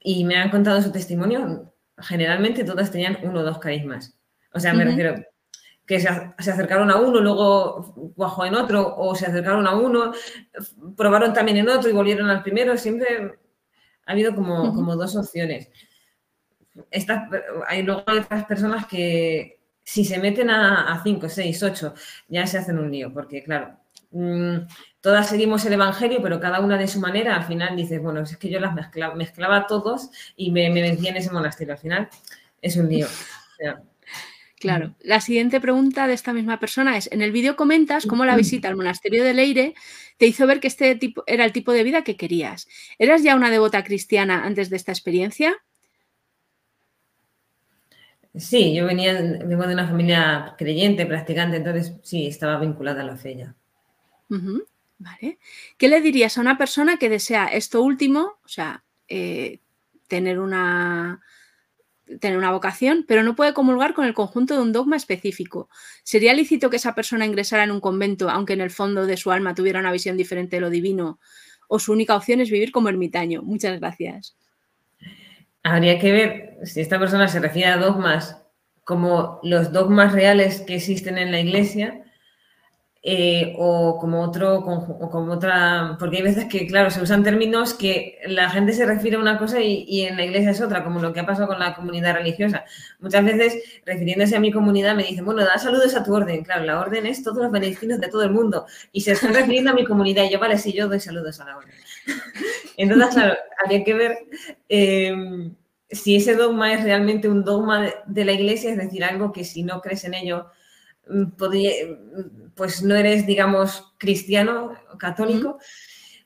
[0.00, 4.18] y me han contado su testimonio, generalmente todas tenían uno o dos carismas.
[4.52, 5.22] O sea, me refiero
[5.86, 10.12] que se, acercaron a uno, luego bajó en otro, o se acercaron a uno,
[10.96, 12.76] probaron también en otro y volvieron al primero.
[12.76, 13.36] Siempre
[14.06, 15.68] ha habido como, como dos opciones.
[16.90, 17.28] Estas,
[17.68, 21.94] hay luego otras personas que si se meten a, a cinco, seis, ocho,
[22.28, 23.78] ya se hacen un lío, porque claro,
[24.14, 24.66] mm,
[25.00, 28.36] todas seguimos el Evangelio, pero cada una de su manera, al final dices, bueno, es
[28.38, 31.74] que yo las mezclaba, mezclaba todos y me, me en ese monasterio.
[31.74, 32.08] Al final
[32.62, 33.06] es un lío.
[34.64, 34.94] Claro.
[35.00, 38.66] La siguiente pregunta de esta misma persona es, en el vídeo comentas cómo la visita
[38.66, 39.74] al monasterio de Leire
[40.16, 42.66] te hizo ver que este tipo era el tipo de vida que querías.
[42.98, 45.54] ¿Eras ya una devota cristiana antes de esta experiencia?
[48.34, 49.12] Sí, yo venía,
[49.44, 53.54] vengo de una familia creyente, practicante, entonces sí, estaba vinculada a la fe ya.
[54.98, 55.38] ¿Vale?
[55.76, 59.58] ¿Qué le dirías a una persona que desea esto último, o sea, eh,
[60.08, 61.20] tener una,
[62.20, 65.68] tener una vocación, pero no puede comulgar con el conjunto de un dogma específico.
[66.02, 69.30] ¿Sería lícito que esa persona ingresara en un convento, aunque en el fondo de su
[69.30, 71.18] alma tuviera una visión diferente de lo divino?
[71.68, 73.42] ¿O su única opción es vivir como ermitaño?
[73.42, 74.36] Muchas gracias.
[75.62, 78.42] Habría que ver si esta persona se refiere a dogmas
[78.84, 82.03] como los dogmas reales que existen en la iglesia
[83.06, 87.74] eh, o como otro, o como otra, porque hay veces que, claro, se usan términos
[87.74, 91.00] que la gente se refiere a una cosa y, en la iglesia es otra, como
[91.00, 92.64] lo que ha pasado con la comunidad religiosa.
[93.00, 96.42] Muchas veces, refiriéndose a mi comunidad, me dicen, bueno, da saludos a tu orden.
[96.44, 99.72] Claro, la orden es todos los beneficios de todo el mundo y se están refiriendo
[99.72, 101.74] a mi comunidad y yo, vale, sí, yo doy saludos a la orden.
[102.78, 104.18] Entonces, claro, habría que ver
[104.70, 105.52] eh,
[105.90, 109.62] si ese dogma es realmente un dogma de la iglesia, es decir, algo que si
[109.62, 110.46] no crees en ello,
[111.06, 115.58] Mm, mm, pues no eres, digamos, cristiano, católico,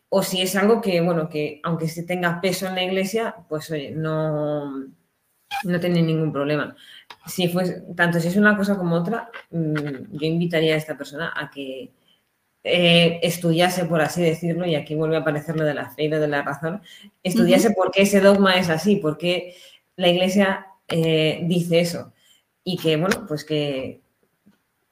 [0.09, 3.71] o si es algo que, bueno, que aunque se tenga peso en la iglesia, pues
[3.71, 4.71] oye, no,
[5.65, 6.77] no tiene ningún problema.
[7.27, 11.33] Si fuese, tanto si es una cosa como otra, mm, yo invitaría a esta persona
[11.37, 11.93] a que
[12.65, 16.09] eh, estudiase, por así decirlo, y aquí vuelve a aparecer lo de la fe y
[16.09, 16.83] lo de la razón,
[17.23, 19.55] estudiase por qué ese dogma es así, por qué
[19.97, 22.13] la iglesia eh, dice eso.
[22.65, 24.03] Y que, bueno, pues que,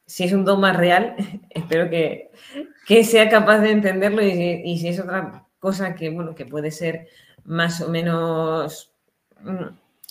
[0.07, 1.17] si es un dogma real,
[1.51, 2.31] espero que,
[3.05, 7.09] sea capaz de entenderlo y, si es otra cosa que, bueno, que puede ser
[7.45, 8.93] más o menos
[9.41, 9.67] mm,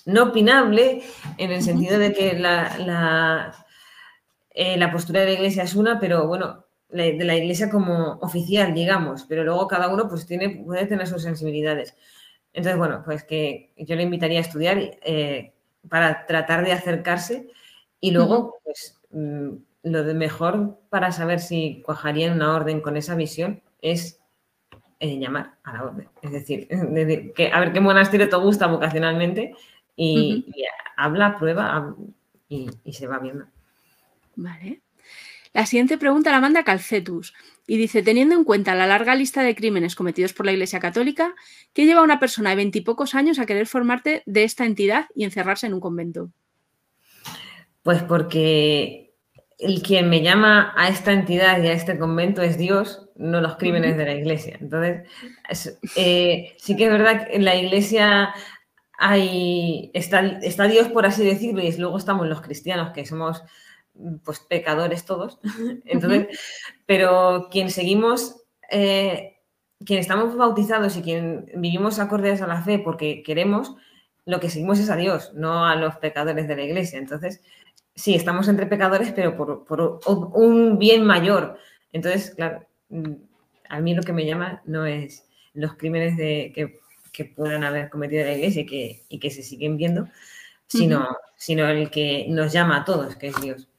[0.05, 1.01] no opinable
[1.37, 3.65] en el sentido de que la, la,
[4.51, 8.73] eh, la postura de la iglesia es una, pero bueno, de la iglesia como oficial,
[8.73, 11.95] digamos, pero luego cada uno pues tiene, puede tener sus sensibilidades.
[12.53, 15.53] Entonces, bueno, pues que yo le invitaría a estudiar eh,
[15.89, 17.49] para tratar de acercarse
[17.99, 19.55] y luego, pues, mm,
[19.85, 24.19] lo de mejor para saber si cuajaría en una orden con esa visión es
[24.99, 26.09] eh, llamar a la orden.
[26.23, 26.67] Es decir,
[27.35, 29.53] que, a ver qué monasterio te gusta vocacionalmente
[29.95, 30.43] y,
[30.97, 31.95] habla, prueba
[32.49, 33.45] y, se va viendo.
[34.35, 34.81] Vale.
[35.53, 37.33] La siguiente pregunta la manda Calcetus
[37.67, 41.35] y dice, teniendo en cuenta la larga lista de crímenes cometidos por la Iglesia Católica,
[41.73, 45.23] ¿qué lleva a una persona de veintipocos años a querer formarte de esta entidad y
[45.25, 46.31] encerrarse en un convento?
[47.83, 49.04] Pues porque
[49.57, 53.55] el quien me llama a esta entidad y a este convento es Dios, no los
[53.55, 54.57] crímenes de la iglesia.
[54.59, 55.07] Entonces,
[55.95, 58.33] eh, sí que es verdad que en la iglesia
[58.97, 63.43] hay, está, Dios, por así decirlo, y luego estamos los cristianos, que somos
[64.23, 65.39] pues pecadores todos.
[65.85, 66.27] Entonces,
[66.85, 69.37] pero quien seguimos, eh,
[69.85, 73.75] quien estamos bautizados y quien vivimos acordes a la fe porque queremos,
[74.25, 76.99] lo que seguimos es a Dios, no a los pecadores de la iglesia.
[76.99, 77.41] Entonces,
[77.95, 79.99] sí, estamos entre pecadores, pero por,
[80.33, 81.57] un bien mayor.
[81.91, 83.13] Entonces, claro, mm,
[83.69, 86.79] a mí lo que me llama no es los crímenes de, que,
[87.33, 90.09] puedan haber cometido la iglesia y que, y que se siguen viendo,
[90.67, 93.69] sino, sino el que nos llama a todos, que es Dios.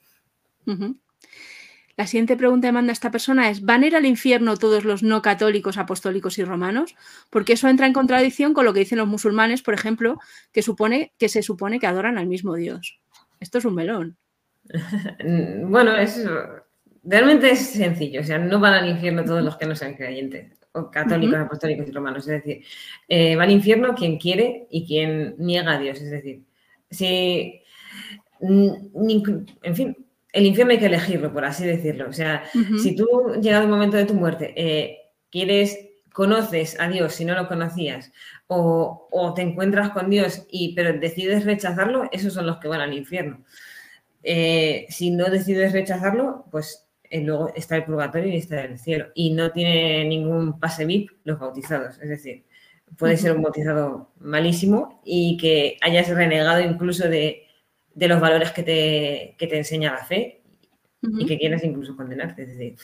[1.96, 5.02] La siguiente pregunta que manda esta persona es, ¿van a ir al infierno todos los
[5.02, 6.94] no católicos, apostólicos y romanos?
[7.28, 10.18] Porque eso entra en contradicción con lo que dicen los musulmanes, por ejemplo,
[10.52, 12.98] que, supone, que se supone que adoran al mismo Dios.
[13.40, 14.16] Esto es un melón.
[15.64, 16.24] bueno, es,
[17.04, 18.20] realmente es sencillo.
[18.20, 21.88] O sea, no van al infierno todos los que no sean creyentes, o católicos, apostólicos
[21.88, 22.28] y romanos.
[22.28, 22.64] Es decir,
[23.08, 26.00] eh, va al infierno quien quiere y quien niega a Dios.
[26.00, 26.42] Es decir,
[26.90, 27.62] si.
[28.40, 29.96] En fin,
[30.32, 32.08] el infierno hay que elegirlo, por así decirlo.
[32.08, 32.44] O sea,
[32.82, 33.06] si tú,
[33.40, 34.98] llegado el momento de tu muerte, eh,
[35.30, 35.78] quieres
[36.16, 38.10] conoces a Dios si no lo conocías
[38.48, 42.94] o, te encuentras con Dios y pero decides rechazarlo, esos son los que van al
[42.94, 43.44] infierno.
[44.22, 49.06] Eh, si no decides rechazarlo, pues eh, luego está el purgatorio y está el cielo.
[49.14, 51.98] Y no tiene ningún pase VIP los bautizados.
[52.00, 52.44] Es decir,
[52.98, 57.42] puede ser un bautizado malísimo y que hayas renegado incluso de,
[57.94, 60.42] los valores que te, te, enseña la fe
[61.02, 62.42] y que quieras incluso condenarte.
[62.42, 62.76] Es decir,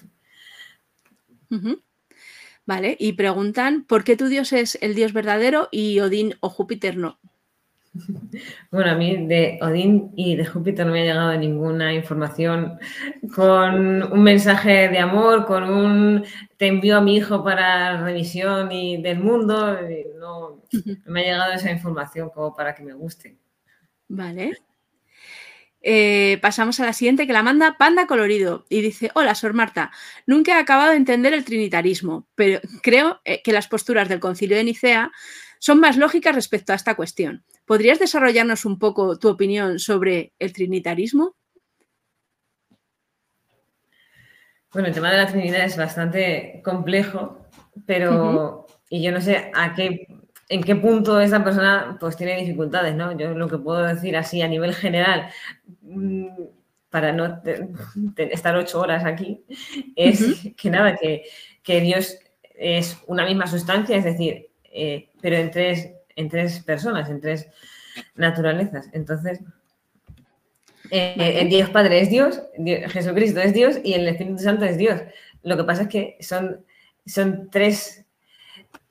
[2.66, 2.96] ¿vale?
[2.98, 7.18] Y preguntan, ¿por qué tu dios es el dios verdadero y Odín o Júpiter no?
[8.70, 12.78] Bueno, a mí de Odín y de Júpiter no me ha llegado ninguna información
[13.34, 16.24] con un mensaje de amor, con un
[16.56, 19.78] te envío a mi hijo para revisión y del mundo.
[20.18, 23.36] No, no me ha llegado esa información como para que me guste.
[24.08, 24.52] Vale.
[25.82, 29.90] Eh, pasamos a la siguiente que la manda Panda Colorido y dice, hola, Sor Marta,
[30.26, 34.56] nunca he acabado de entender el trinitarismo, pero creo eh, que las posturas del concilio
[34.56, 35.10] de Nicea
[35.58, 37.44] son más lógicas respecto a esta cuestión.
[37.66, 41.36] ¿Podrías desarrollarnos un poco tu opinión sobre el trinitarismo?
[44.72, 47.46] Bueno, el tema de la Trinidad es bastante complejo,
[47.86, 50.06] pero y yo no sé a qué
[50.52, 53.16] en qué punto esa persona pues tiene dificultades, ¿no?
[53.16, 55.30] Yo lo que puedo decir así a nivel general,
[55.80, 56.26] mm,
[56.90, 57.40] para no
[58.16, 59.42] estar ocho horas aquí,
[59.96, 62.18] es que nada, que, Dios
[62.54, 67.48] es una misma sustancia, es decir, eh, pero en tres, en tres personas, en tres
[68.14, 68.90] naturalezas.
[68.92, 69.40] Entonces,
[70.90, 72.42] eh, Dios Padre es Dios,
[72.88, 75.00] Jesucristo es Dios y el Espíritu Santo es Dios.
[75.42, 76.62] Lo que pasa es que son,
[77.06, 78.01] son tres,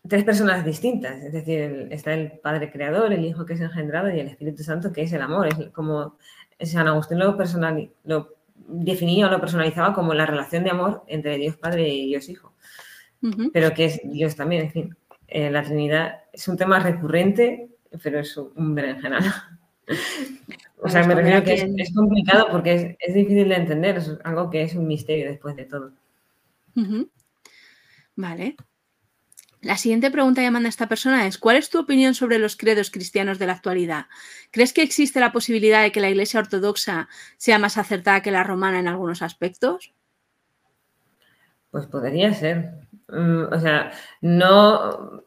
[0.07, 1.21] tres personas distintas.
[1.23, 4.91] Es decir, está el Padre Creador, el Hijo que es engendrado y el Espíritu Santo
[4.91, 5.47] que es el amor.
[5.47, 6.17] Es como
[6.59, 11.37] San Agustín lo, personal, lo definía o lo personalizaba como la relación de amor entre
[11.37, 12.53] Dios Padre y Dios Hijo.
[13.53, 14.97] Pero que es Dios también, en fin.
[15.27, 17.69] Eh, la Trinidad es un tema recurrente,
[18.01, 19.23] pero es un berenjenal.
[20.83, 24.63] O sea, me refiero que es, complicado porque es, difícil de entender, es algo que
[24.63, 25.91] es un misterio después de todo.
[28.15, 28.55] Vale.
[29.61, 32.89] La siguiente pregunta que manda esta persona es, ¿cuál es tu opinión sobre los credos
[32.89, 34.07] cristianos de la actualidad?
[34.49, 37.07] ¿Crees que existe la posibilidad de que la Iglesia Ortodoxa
[37.37, 39.93] sea más acertada que la romana en algunos aspectos?
[41.69, 42.71] Pues podría ser.
[43.07, 43.91] Mm, o sea,
[44.21, 45.23] no,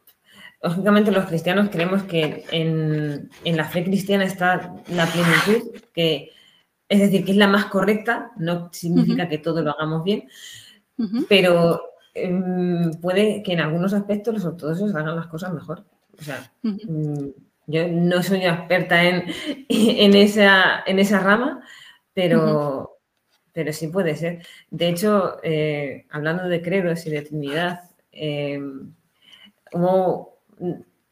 [0.61, 6.31] lógicamente los cristianos creemos que en, la fe cristiana está la plenitud, que
[6.89, 10.29] es decir, que es la más correcta, no significa que todo lo hagamos bien,
[11.29, 11.81] pero
[12.15, 15.85] em, puede que en algunos aspectos los ortodoxos hagan las cosas mejor.
[16.19, 17.29] O sea, mm,
[17.67, 19.25] yo no soy experta en,
[20.15, 21.63] esa, en esa rama,
[22.13, 22.99] pero,
[23.53, 24.47] pero sí puede ser.
[24.71, 27.81] De hecho, eh, hablando de credos y de Trinidad,
[29.73, 30.39] hubo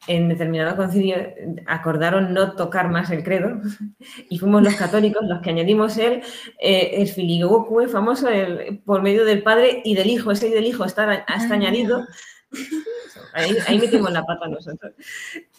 [0.07, 1.15] en determinado concilio
[1.65, 3.61] acordaron no tocar más el credo
[4.29, 6.21] y fuimos los católicos los que añadimos el,
[6.59, 8.27] eh, el filigoque famoso
[8.85, 10.31] por medio del Padre y del Hijo.
[10.31, 12.05] Ese del Hijo está, está añadido.
[13.33, 14.93] Ahí, ahí, metimos la pata nosotros.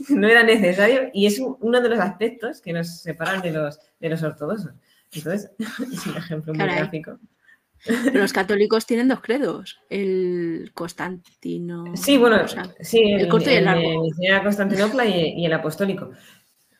[0.08, 4.08] No era necesario y es uno de los aspectos que nos separan de los, de
[4.10, 4.72] los ortodoxos.
[5.12, 5.50] Entonces,
[5.92, 7.18] es un ejemplo muy gráfico
[8.12, 11.84] los católicos tienen dos credos, el Constantino.
[11.96, 12.38] Sí, bueno,
[12.80, 14.06] sí, el, corto y el largo.
[14.18, 16.10] El Constantinopla y, el apostólico.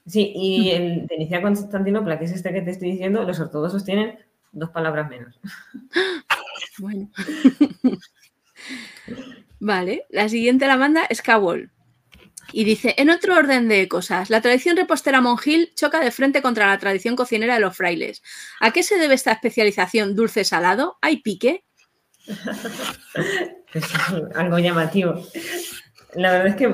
[0.06, 3.84] Sí, y el de Nicea Constantinopla, que es este que te estoy diciendo, los ortodoxos
[3.84, 4.18] tienen
[4.52, 5.38] dos palabras menos.
[6.78, 7.10] Bueno.
[9.60, 11.70] vale, la siguiente la manda es Cabol.
[12.52, 16.66] Y dice, en otro orden de cosas, la tradición repostera monjil choca de frente contra
[16.66, 18.22] la tradición cocinera de los frailes.
[18.60, 20.98] ¿A qué se debe esta especialización dulce-salado?
[21.00, 21.64] ¿Hay pique?
[23.74, 23.84] es
[24.34, 25.22] algo llamativo.
[26.14, 26.72] La verdad es que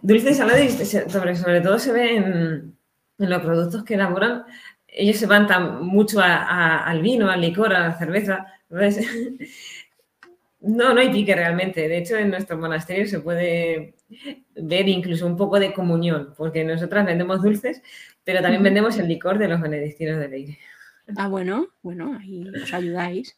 [0.00, 0.58] dulce salado,
[1.08, 2.78] sobre, sobre todo se ve en,
[3.18, 4.44] los productos que elaboran,
[4.88, 8.46] ellos se van tan mucho al vino, al licor, a la cerveza.
[10.62, 11.88] No, no hay pique realmente.
[11.88, 13.94] De hecho, en nuestro monasterio se puede
[14.54, 17.82] ver incluso un poco de comunión, porque nosotras vendemos dulces,
[18.24, 20.58] pero también vendemos el licor de los benedictinos de Leire.
[21.16, 23.36] Ah, bueno, bueno, ahí os ayudáis.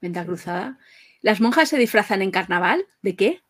[0.00, 0.78] Venta cruzada.
[1.22, 2.84] ¿Las monjas se disfrazan en carnaval?
[3.02, 3.40] ¿De qué?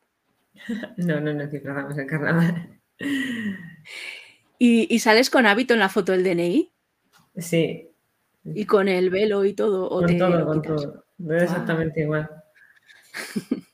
[0.97, 2.79] No, no nos disfrazamos en carnaval.
[4.59, 6.71] ¿Y, sales con hábito en la foto del DNI?
[7.37, 7.91] Sí.
[8.45, 9.89] ¿Y con el velo y todo?
[9.91, 11.05] con todo, con todo.
[11.29, 11.37] Ah.
[11.43, 12.31] exactamente igual.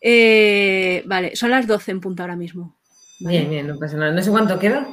[0.00, 2.76] Eh, vale, son las 12 en punto ahora mismo.
[3.18, 4.12] Bien, bien, no pasa nada.
[4.12, 4.86] No sé cuánto queda.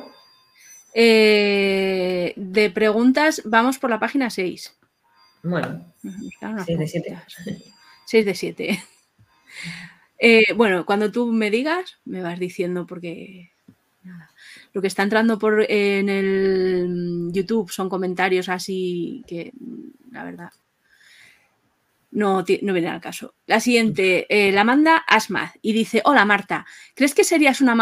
[0.96, 4.76] Eh, de preguntas, vamos por la página 6.
[5.44, 7.22] Bueno, 6 de 7.
[8.06, 8.84] 6 de 7.
[10.18, 13.52] Eh, bueno, cuando tú me digas, me vas diciendo porque
[14.74, 19.52] lo que está entrando por en el YouTube son comentarios así que
[20.12, 20.52] la verdad
[22.16, 23.36] no, no viene al caso.
[23.46, 27.76] La siguiente, eh, la manda Asmad y dice, hola Marta, ¿crees que serías una,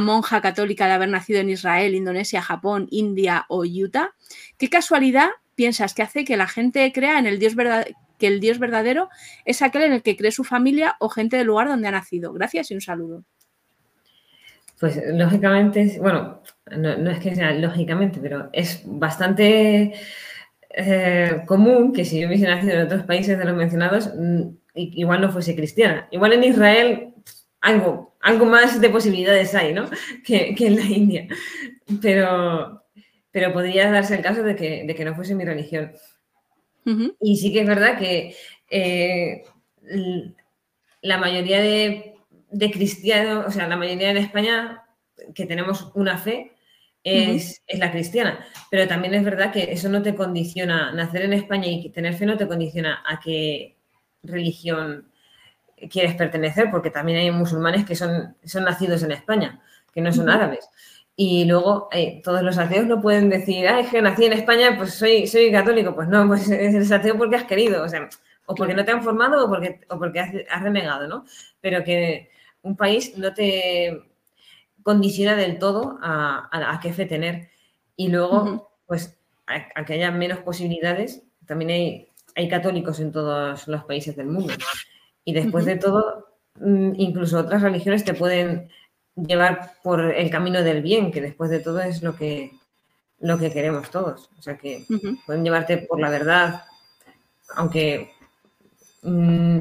[0.00, 4.14] monja católica de haber nacido en Israel, Indonesia, Japón, India o Utah?
[4.58, 7.54] ¿Qué casualidad piensas que hace que la gente crea en el Dios
[8.18, 9.08] que el Dios verdadero
[9.44, 12.32] es aquel en el que cree su familia o gente del lugar donde ha nacido?
[12.32, 13.24] Gracias y un saludo.
[14.78, 16.42] Pues lógicamente, bueno,
[16.76, 19.94] no es que sea lógicamente, pero es bastante
[20.70, 24.42] eh, común que si yo hubiese nacido en otros países de los mencionados, mm,
[24.74, 26.08] igual no fuese cristiana.
[26.10, 27.14] Igual en Israel
[27.60, 29.88] algo, algo más de posibilidades hay, ¿no?
[30.24, 31.26] Que, en la India.
[32.02, 32.84] Pero,
[33.30, 35.92] pero podría darse el caso de que, no fuese mi religión.
[37.20, 38.34] Y sí que es verdad que
[38.70, 39.42] eh,
[41.02, 42.14] la mayoría de,
[42.50, 44.84] de cristianos, o sea, la mayoría en España
[45.34, 46.52] que tenemos una fe,
[47.08, 48.44] es, la cristiana.
[48.70, 52.26] Pero también es verdad que eso no te condiciona, nacer en España y tener fe
[52.26, 53.76] no te condiciona a qué
[54.22, 55.08] religión
[55.90, 59.60] quieres pertenecer, porque también hay musulmanes que son, son nacidos en España,
[59.92, 60.68] que no son árabes.
[61.20, 64.76] Y luego eh, todos los ateos no pueden decir, ah, es que nací en España,
[64.76, 65.94] pues soy, soy católico.
[65.94, 68.08] Pues no, pues eres ateo porque has querido, o sea,
[68.46, 71.24] o porque no te han formado o porque, o porque has, renegado, ¿no?
[71.60, 72.30] Pero que
[72.62, 74.00] un país no te
[74.88, 77.50] condiciona del todo a, a, qué fe tener.
[77.94, 83.84] Y luego, pues, a, que haya menos posibilidades, también hay, hay católicos en todos los
[83.84, 84.54] países del mundo.
[85.26, 88.70] Y después de todo, mm, incluso otras religiones te pueden
[89.14, 92.52] llevar por el camino del bien, que después de todo es lo que,
[93.20, 94.30] lo que queremos todos.
[94.38, 94.86] O sea que
[95.26, 96.62] pueden llevarte por la verdad,
[97.56, 98.10] aunque
[99.02, 99.58] mm,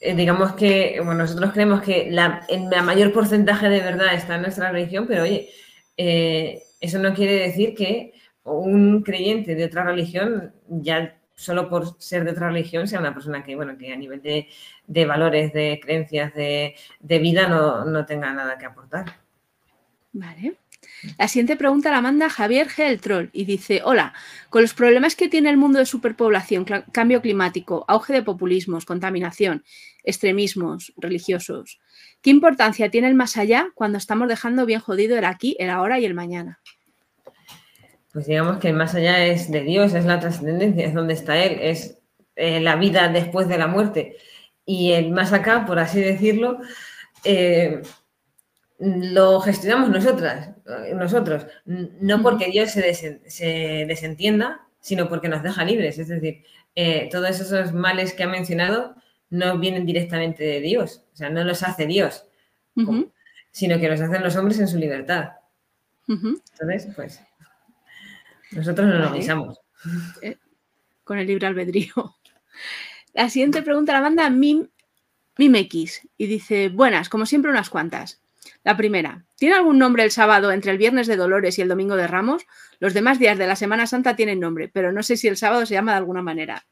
[0.00, 4.42] eh, digamos que bueno, nosotros creemos que la, el mayor porcentaje de verdad está en
[4.42, 5.50] nuestra religión, pero oye,
[5.96, 8.12] eh, eso no quiere decir que
[8.44, 13.44] un creyente de otra religión ya solo por ser de otra religión sea una persona
[13.44, 18.66] que, bueno, que a nivel de, valores, de creencias, de, vida no, tenga nada que
[18.66, 19.20] aportar.
[20.12, 20.56] Vale.
[21.18, 22.98] La siguiente pregunta la manda Javier G.
[23.00, 24.14] Troll y dice, hola,
[24.50, 29.64] con los problemas que tiene el mundo de superpoblación, cambio climático, auge de populismos, contaminación,
[30.04, 31.80] extremismos religiosos,
[32.22, 36.00] ¿qué importancia tiene el más allá cuando estamos dejando bien jodido el aquí, el ahora
[36.00, 36.60] y el mañana?
[38.12, 41.38] pues digamos que el más allá es de Dios, es la trascendencia, es donde está
[41.38, 42.00] Él, es
[42.36, 44.16] eh, la vida después de la muerte.
[44.64, 46.58] Y el más acá, por así decirlo,
[47.22, 47.82] eh,
[48.78, 50.50] lo gestionamos nosotras,
[50.94, 55.98] nosotros, no porque Dios se, desentienda, sino porque nos deja libres.
[55.98, 58.94] Es decir, eh, todos esos males que ha mencionado
[59.30, 62.26] no vienen directamente de Dios, o sea, no los hace Dios,
[63.50, 65.32] sino que los hacen los hombres en su libertad.
[66.06, 67.20] Entonces, pues
[68.52, 69.60] nosotros no lo avisamos.
[70.22, 70.38] Eh,
[71.04, 72.16] con el libre albedrío.
[73.12, 74.68] La siguiente pregunta la manda Mim,
[75.36, 78.20] Mimex y dice: Buenas, como siempre, unas cuantas.
[78.64, 81.96] La primera, ¿tiene algún nombre el sábado entre el viernes de Dolores y el domingo
[81.96, 82.46] de Ramos?
[82.80, 85.66] Los demás días de la Semana Santa tienen nombre, pero no sé si el sábado
[85.66, 86.66] se llama de alguna manera.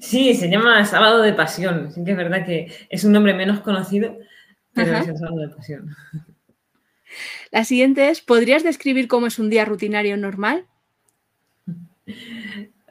[0.00, 1.90] Sí, se llama Sábado de Pasión.
[1.90, 4.18] Sí que es verdad que es un nombre menos conocido,
[4.74, 5.96] pero es el Sábado de Pasión.
[7.50, 10.66] La siguiente es, ¿podrías describir cómo es un día rutinario normal?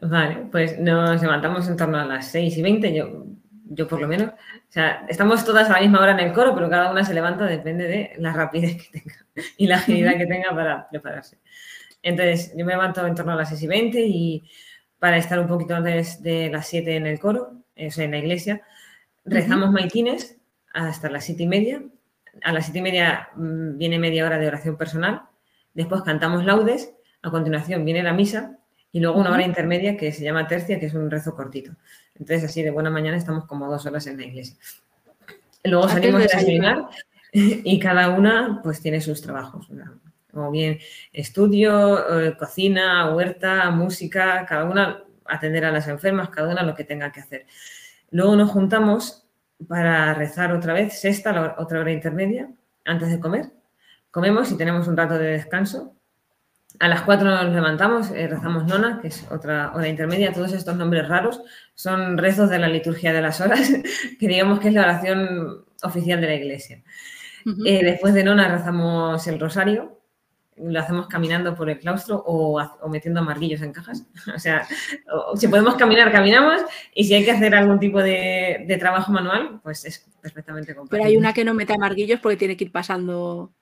[0.01, 3.25] Vale, pues nos levantamos en torno a las 6 y 20, yo,
[3.73, 4.29] yo por lo menos.
[4.29, 7.13] O sea, estamos todas a la misma hora en el coro, pero cada una se
[7.13, 9.15] levanta, depende de la rapidez que tenga
[9.57, 11.37] y la agilidad que tenga para prepararse.
[12.03, 14.43] Entonces, yo me levanto en torno a las 6 y 20 y
[14.99, 18.17] para estar un poquito antes de las 7 en el coro, o sea, en la
[18.17, 18.61] iglesia,
[19.25, 20.37] rezamos maitines
[20.73, 21.81] hasta las 7 y media
[22.43, 25.23] a las siete y media mm, viene media hora de oración personal,
[25.73, 28.57] después cantamos laudes, a continuación viene la misa
[28.91, 31.71] y luego una hora intermedia que se llama tercia, que es un rezo cortito.
[32.15, 34.57] Entonces, así de buena mañana estamos como dos horas en la iglesia.
[35.63, 36.89] Luego salimos a desayunar
[37.31, 39.69] y cada una pues tiene sus trabajos.
[40.33, 40.79] O bien
[41.11, 42.05] estudio,
[42.37, 47.21] cocina, huerta, música, cada una atender a las enfermas, cada una lo que tenga que
[47.21, 47.45] hacer.
[48.11, 49.25] Luego nos juntamos
[49.67, 52.49] para rezar otra vez, sexta, otra hora intermedia,
[52.85, 53.51] antes de comer.
[54.09, 55.95] Comemos y tenemos un rato de descanso.
[56.81, 60.33] A las cuatro nos levantamos, eh, rezamos nona, que es otra hora intermedia.
[60.33, 61.39] Todos estos nombres raros
[61.75, 63.71] son rezos de la liturgia de las horas,
[64.19, 66.81] que digamos que es la oración oficial de la iglesia.
[67.65, 69.99] Eh, después de nona rezamos el rosario,
[70.57, 72.59] lo hacemos caminando por el claustro o,
[72.89, 74.07] metiendo amarguillos en cajas.
[74.35, 74.67] O sea,
[75.35, 76.61] si podemos caminar, caminamos
[76.95, 80.97] y si hay que hacer algún tipo de, trabajo manual, pues es perfectamente compatible.
[80.97, 83.53] Pero hay una que no mete amarguillos porque tiene que ir pasando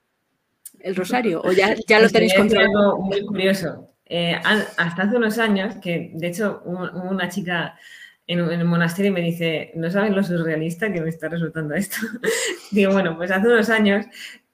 [0.82, 2.94] el rosario o ya, ya lo tenéis controlado.
[2.94, 3.94] algo muy curioso.
[4.06, 7.78] Eh, hasta hace unos años, que de hecho una chica
[8.26, 11.98] en, el monasterio me dice, ¿no sabes lo surrealista que me está resultando esto?
[12.72, 14.06] Digo, bueno, pues hace unos años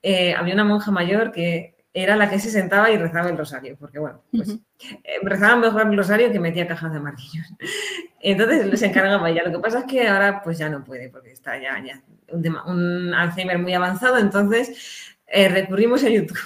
[0.02, 3.74] eh, había una monja mayor que era la que se sentaba y rezaba el rosario,
[3.78, 7.46] porque bueno, pues eh, rezaba mejor el rosario que metía cajas de marquillos.
[8.20, 9.44] Entonces se encargaba ella.
[9.44, 12.02] Lo que pasa es que ahora pues ya no puede, porque está ya, ya
[12.32, 16.38] un, Alzheimer muy avanzado, entonces eh, recurrimos a YouTube.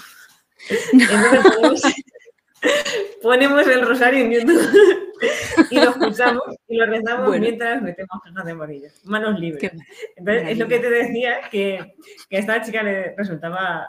[0.93, 1.95] Entonces
[3.22, 5.11] ponemos, el rosario en YouTube
[5.70, 9.05] y lo escuchamos y lo rezamos mientras metemos cajas de marquillos.
[9.05, 9.72] Manos libres.
[10.16, 11.95] Entonces es lo que te decía, que,
[12.28, 13.89] que a esta chica le resultaba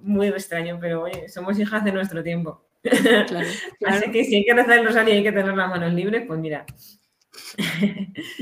[0.00, 2.64] muy extraño, pero oye, somos hijas de nuestro tiempo.
[3.86, 6.24] Así que si hay que rezar el rosario y hay que tener las manos libres,
[6.26, 6.64] pues mira.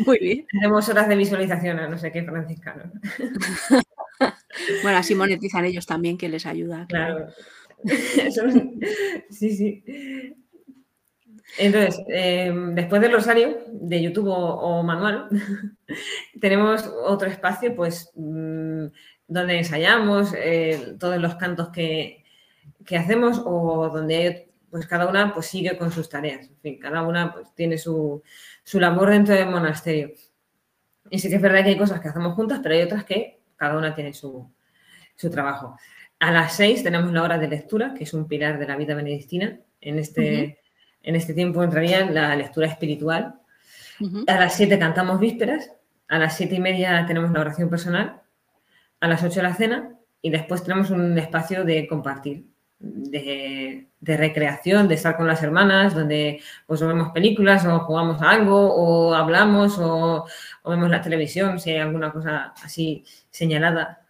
[0.05, 0.47] Muy bien.
[0.51, 2.89] Tenemos horas de visualización a no sé qué franciscanos.
[4.83, 6.87] Bueno, así monetizan ellos también, que les ayuda.
[6.89, 7.29] Claro.
[9.31, 9.85] sí, sí.
[11.59, 15.29] Entonces, em, después del rosario, de YouTube o, manual,
[16.41, 18.87] tenemos otro espacio, pues, mm,
[19.29, 22.23] donde ensayamos eh, todos los cantos que,
[22.97, 26.49] hacemos o donde pues cada una pues sigue con sus tareas.
[26.49, 28.23] En fin, cada una pues tiene su,
[28.65, 30.13] su labor dentro del monasterio.
[31.11, 33.42] Y sí que es verdad que hay cosas que hacemos juntas, pero hay otras que
[33.63, 34.53] cada una tiene su,
[35.15, 35.79] su trabajo.
[36.19, 38.97] A las seis tenemos la hora de lectura, que es un pilar de la vida
[38.97, 39.57] benedictina.
[39.81, 40.59] En este,
[41.01, 43.37] en este tiempo entraría la lectura espiritual.
[44.27, 45.71] A las siete cantamos vísperas.
[46.09, 48.21] A las siete y media tenemos la oración personal.
[48.99, 49.95] A las ocho la cena.
[50.21, 52.47] Y después tenemos un espacio de compartir,
[52.83, 58.75] de, recreación, de estar con las hermanas, donde pues vemos películas o jugamos a algo
[58.75, 60.27] o hablamos o,
[60.65, 64.05] vemos la televisión, si hay alguna cosa así señalada.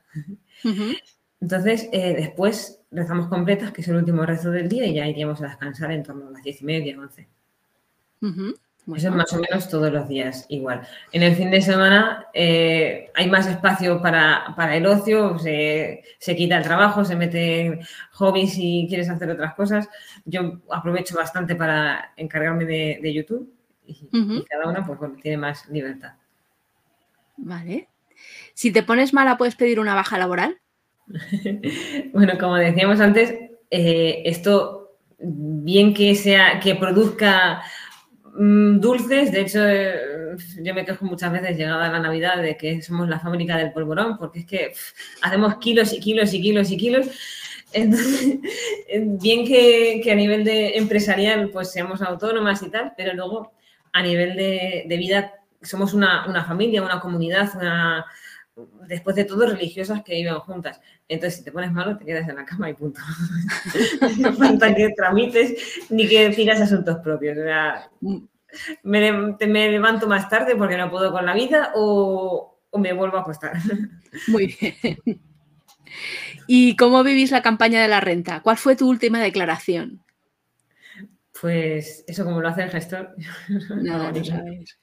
[1.40, 5.42] Entonces, eh, después rezamos completas, que es el último rezo del día, y ya iríamos
[5.42, 7.28] a descansar en torno a las diez y media, once.
[8.86, 10.86] Eso es más o menos todos los días igual.
[11.12, 16.02] En el fin de semana eh, hay más espacio para, el ocio, se,
[16.36, 17.78] quita el trabajo, se mete
[18.12, 19.88] hobbies y quieres hacer otras cosas.
[20.24, 23.52] Yo aprovecho bastante para encargarme de, YouTube
[23.86, 26.14] y, y, cada una pues, bueno, tiene más libertad.
[27.36, 27.88] Vale.
[28.54, 30.58] Si te pones mala, ¿puedes pedir una baja laboral?
[32.12, 33.34] bueno, como decíamos antes,
[33.70, 37.62] eh, esto bien que sea que produzca
[38.34, 43.08] dulces, de hecho eh, yo me quejo muchas veces llegada la Navidad de que somos
[43.08, 44.72] la fábrica del polvorón, porque es que
[45.20, 47.06] hacemos kilos y kilos y kilos y kilos.
[47.74, 48.38] Entonces,
[49.20, 53.52] bien que, a nivel de empresarial pues seamos autónomas y tal, pero luego
[53.92, 58.04] a nivel de, vida somos una, una familia, una comunidad, una,
[58.86, 60.80] después de todo, religiosas que viven juntas.
[61.08, 63.00] Entonces, si te pones malo, te quedas en la cama y punto.
[64.18, 67.38] no falta que tramites ni que decidas asuntos propios.
[67.38, 67.90] O sea,
[68.82, 73.52] me, levanto más tarde porque no puedo con la vida o, me vuelvo a acostar.
[74.28, 74.98] Muy bien.
[76.46, 78.40] ¿Y cómo vivís la campaña de la renta?
[78.40, 80.02] ¿Cuál fue tu última declaración?
[81.40, 83.14] Pues eso como lo hace el gestor.
[83.82, 84.78] No, no sabes.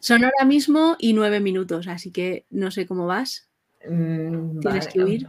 [0.00, 3.48] Son ahora mismo y nueve minutos, así que no sé cómo vas.
[3.88, 5.28] Mm, ¿Tienes que huir?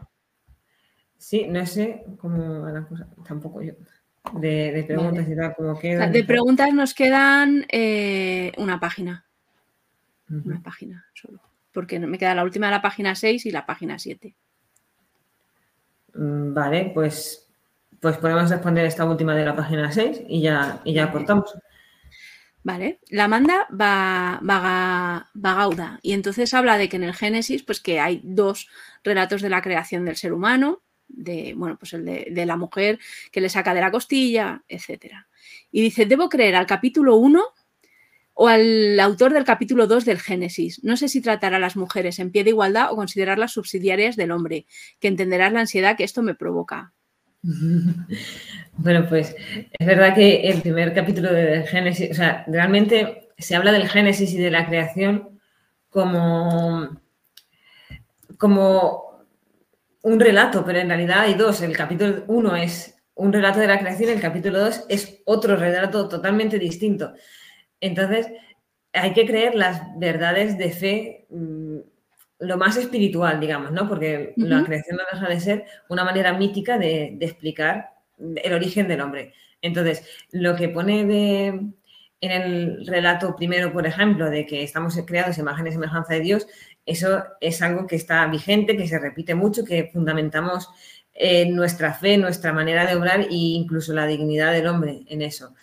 [1.17, 3.73] Sí, no sé cómo va la cosa, tampoco yo.
[4.33, 9.25] De, preguntas y tal, como de preguntas nos quedan eh, una página.
[10.29, 11.41] Una página solo.
[11.73, 14.35] Porque me queda la última de la página 6 y la página 7.
[16.13, 17.49] Mm, vale, pues,
[17.99, 21.53] pues podemos responder esta última de la página 6 y ya, y ya cortamos.
[22.63, 22.99] ¿Vale?
[23.09, 27.99] La manda va, va, Gauda y entonces habla de que en el Génesis, pues que
[27.99, 28.67] hay dos
[29.03, 32.99] relatos de la creación del ser humano, de, bueno, pues el de, la mujer
[33.31, 35.13] que le saca de la costilla, etc.
[35.71, 37.43] Y dice, debo creer al capítulo 1
[38.33, 40.83] o al autor del capítulo 2 del Génesis.
[40.83, 44.31] No sé si tratar a las mujeres en pie de igualdad o considerarlas subsidiarias del
[44.31, 44.67] hombre,
[44.99, 46.93] que entenderás la ansiedad que esto me provoca.
[48.77, 49.35] Bueno, pues
[49.77, 54.33] es verdad que el primer capítulo de Génesis, o sea, realmente se habla del Génesis
[54.33, 55.39] y de la creación
[55.89, 57.01] como,
[58.37, 59.25] como
[60.01, 61.61] un relato, pero en realidad hay dos.
[61.61, 66.07] El capítulo uno es un relato de la creación, el capítulo dos es otro relato
[66.07, 67.13] totalmente distinto.
[67.79, 68.27] Entonces,
[68.93, 71.60] hay que creer las verdades de fe mm,
[72.41, 73.87] lo más espiritual, digamos, ¿no?
[73.87, 79.01] Porque la creación no deja de ser una manera mítica de, explicar el origen del
[79.01, 79.33] hombre.
[79.61, 81.47] Entonces, lo que pone de,
[82.19, 86.47] en el relato primero, por ejemplo, de que estamos creados imagen y semejanza de Dios,
[86.85, 90.67] eso es algo que está vigente, que se repite mucho, que fundamentamos
[91.13, 95.53] eh, nuestra fe, nuestra manera de obrar e incluso la dignidad del hombre en eso.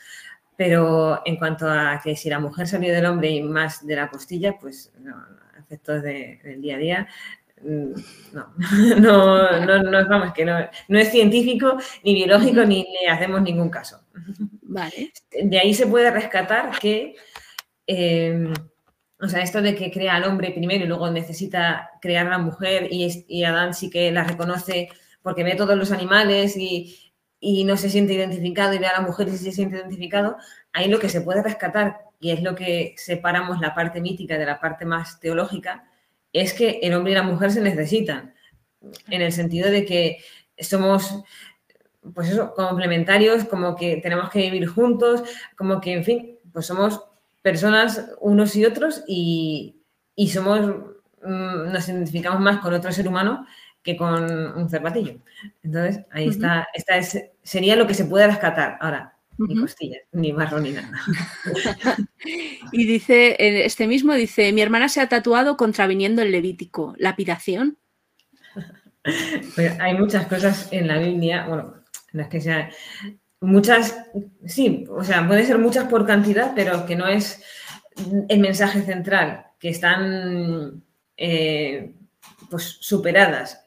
[0.57, 4.09] Pero en cuanto a que si la mujer salió del hombre y más de la
[4.09, 5.17] costilla, pues no,
[5.69, 7.09] efectos del día a día,
[7.63, 7.93] mm,
[8.33, 8.55] no,
[8.99, 10.59] no, no, no, vamos, que no,
[10.89, 14.01] no es científico ni biológico ni le hacemos ningún caso.
[14.63, 15.13] Vale.
[15.31, 17.17] De ahí se puede rescatar que,
[17.87, 18.53] em,
[19.21, 22.39] o sea, esto de que crea al hombre primero y luego necesita crear a la
[22.39, 24.89] mujer y, y Adán sí que la reconoce
[25.23, 29.07] porque ve todos los animales y, y no se siente identificado y ve a la
[29.07, 30.37] mujer y se siente identificado,
[30.73, 34.47] ahí lo que se puede rescatar y es lo que separamos la parte mítica de
[34.47, 35.89] la parte más teológica,
[36.33, 38.35] es que el hombre y la mujer se necesitan,
[39.09, 40.19] en el sentido de que
[40.59, 41.23] somos,
[42.15, 45.23] pues eso, complementarios, como que tenemos que vivir juntos,
[45.57, 47.03] como que, en fin, pues somos
[47.43, 49.83] personas unos y otros y,
[50.33, 50.61] somos,
[51.23, 53.47] mm, nos identificamos más con otro ser humano
[53.83, 54.25] que con
[54.57, 55.19] un cervatillo.
[55.63, 58.77] Entonces, ahí está, esta es, sería lo que se puede rescatar.
[58.81, 60.91] Ahora, ni costillas, ni marrón ni nada.
[62.73, 67.79] y dice, este mismo dice, mi hermana se ha tatuado contraviniendo el Levítico, lapidación.
[69.55, 71.77] Pues hay muchas cosas en la Biblia, bueno,
[72.13, 72.69] no es que sean
[73.41, 73.97] muchas,
[74.45, 77.43] sí, o sea, puede ser muchas por cantidad, pero que no es
[78.29, 80.83] el mensaje central, que están
[81.17, 81.95] eh,
[82.51, 83.65] pues superadas.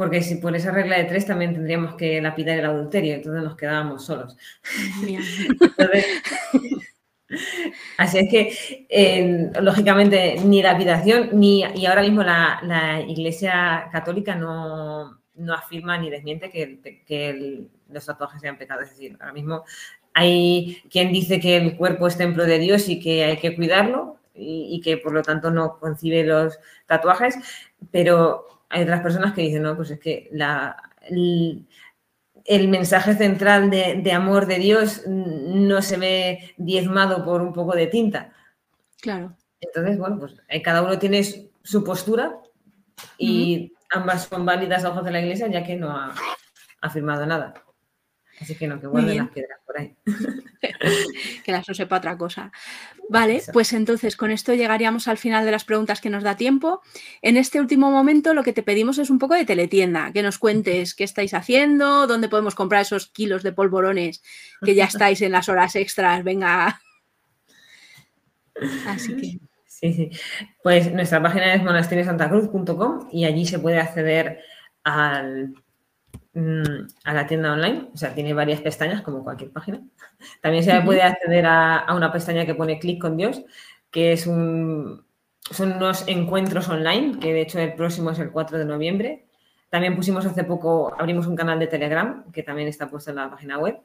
[0.00, 3.54] Porque si por esa regla de tres también tendríamos que lapidar el adulterio, entonces nos
[3.54, 4.34] quedábamos solos.
[7.98, 15.20] así es que, lógicamente, ni lapidación, ni, y ahora mismo la, Iglesia Católica no,
[15.54, 18.84] afirma ni desmiente que, los tatuajes sean pecados.
[18.84, 19.64] Es decir, ahora mismo
[20.14, 24.16] hay quien dice que el cuerpo es templo de Dios y que hay que cuidarlo
[24.34, 27.36] y, que por lo tanto no concibe los tatuajes,
[27.90, 30.76] pero hay otras personas que dicen, no, pues es que la,
[31.08, 37.88] el, mensaje central de, amor de Dios no se ve diezmado por un poco de
[37.88, 38.32] tinta.
[39.00, 39.36] Claro.
[39.60, 41.22] Entonces, bueno, pues eh, cada uno tiene
[41.62, 42.38] su postura
[43.18, 46.14] y ambas son válidas a ojos de la iglesia ya que no ha
[46.80, 47.54] afirmado nada.
[48.40, 49.94] Así que no, que guarden las piedras por ahí.
[51.44, 52.50] que las use para otra cosa.
[53.10, 56.80] Vale, pues entonces con esto llegaríamos al final de las preguntas que nos da tiempo.
[57.20, 60.38] En este último momento lo que te pedimos es un poco de teletienda, que nos
[60.38, 64.22] cuentes qué estáis haciendo, dónde podemos comprar esos kilos de polvorones
[64.64, 66.24] que ya estáis en las horas extras.
[66.24, 66.80] Venga.
[68.86, 69.38] Así que.
[69.66, 70.10] Sí, sí.
[70.62, 74.40] Pues nuestra página es monasteriosantacruz.com y allí se puede acceder
[74.82, 75.54] al
[76.32, 79.82] Mm, a la tienda online, o sea, tiene varias pestañas como cualquier página.
[80.40, 83.42] También se puede acceder a, una pestaña que pone Clic con Dios,
[83.90, 85.04] que es un,
[85.50, 89.26] son unos encuentros online, que de hecho el próximo es el 4 de noviembre.
[89.70, 93.30] También pusimos hace poco, abrimos un canal de Telegram, que también está puesto en la
[93.30, 93.78] página web.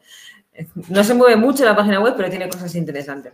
[0.89, 3.33] No se mueve mucho la página web, pero tiene cosas interesantes.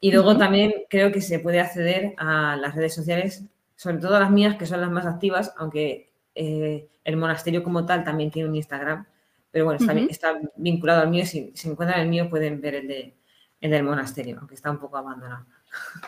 [0.00, 3.44] Y luego también creo que se puede acceder a las redes sociales,
[3.76, 8.04] sobre todo las mías, que son las más activas, aunque eh, el monasterio como tal
[8.04, 9.06] también tiene un Instagram,
[9.50, 11.26] pero bueno, está, vinculado al mío.
[11.26, 13.14] Si, se encuentran el mío, pueden ver el, de,
[13.60, 15.46] del monasterio, aunque está un poco abandonado.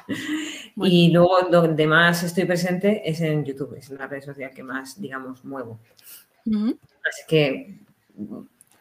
[0.77, 5.01] y luego donde más estoy presente es en YouTube, es la red social que más,
[5.01, 5.81] digamos, muevo.
[6.44, 7.78] Así que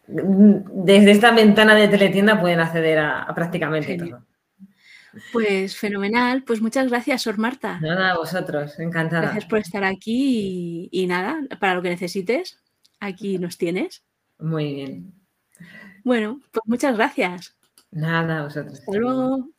[0.08, 4.24] desde esta ventana de teletienda pueden acceder a, prácticamente todo.
[5.32, 6.44] Pues fenomenal.
[6.44, 7.80] Pues muchas gracias, Sor Marta.
[7.80, 9.24] Nada, a vosotros, encantada.
[9.24, 12.60] Gracias por estar aquí y, nada, para lo que necesites,
[13.00, 14.04] aquí nos tienes.
[14.40, 15.14] Muy bien.
[16.04, 17.56] Bueno, pues muchas gracias.
[17.92, 18.80] Nada, a vosotros.
[18.80, 19.51] Hasta luego.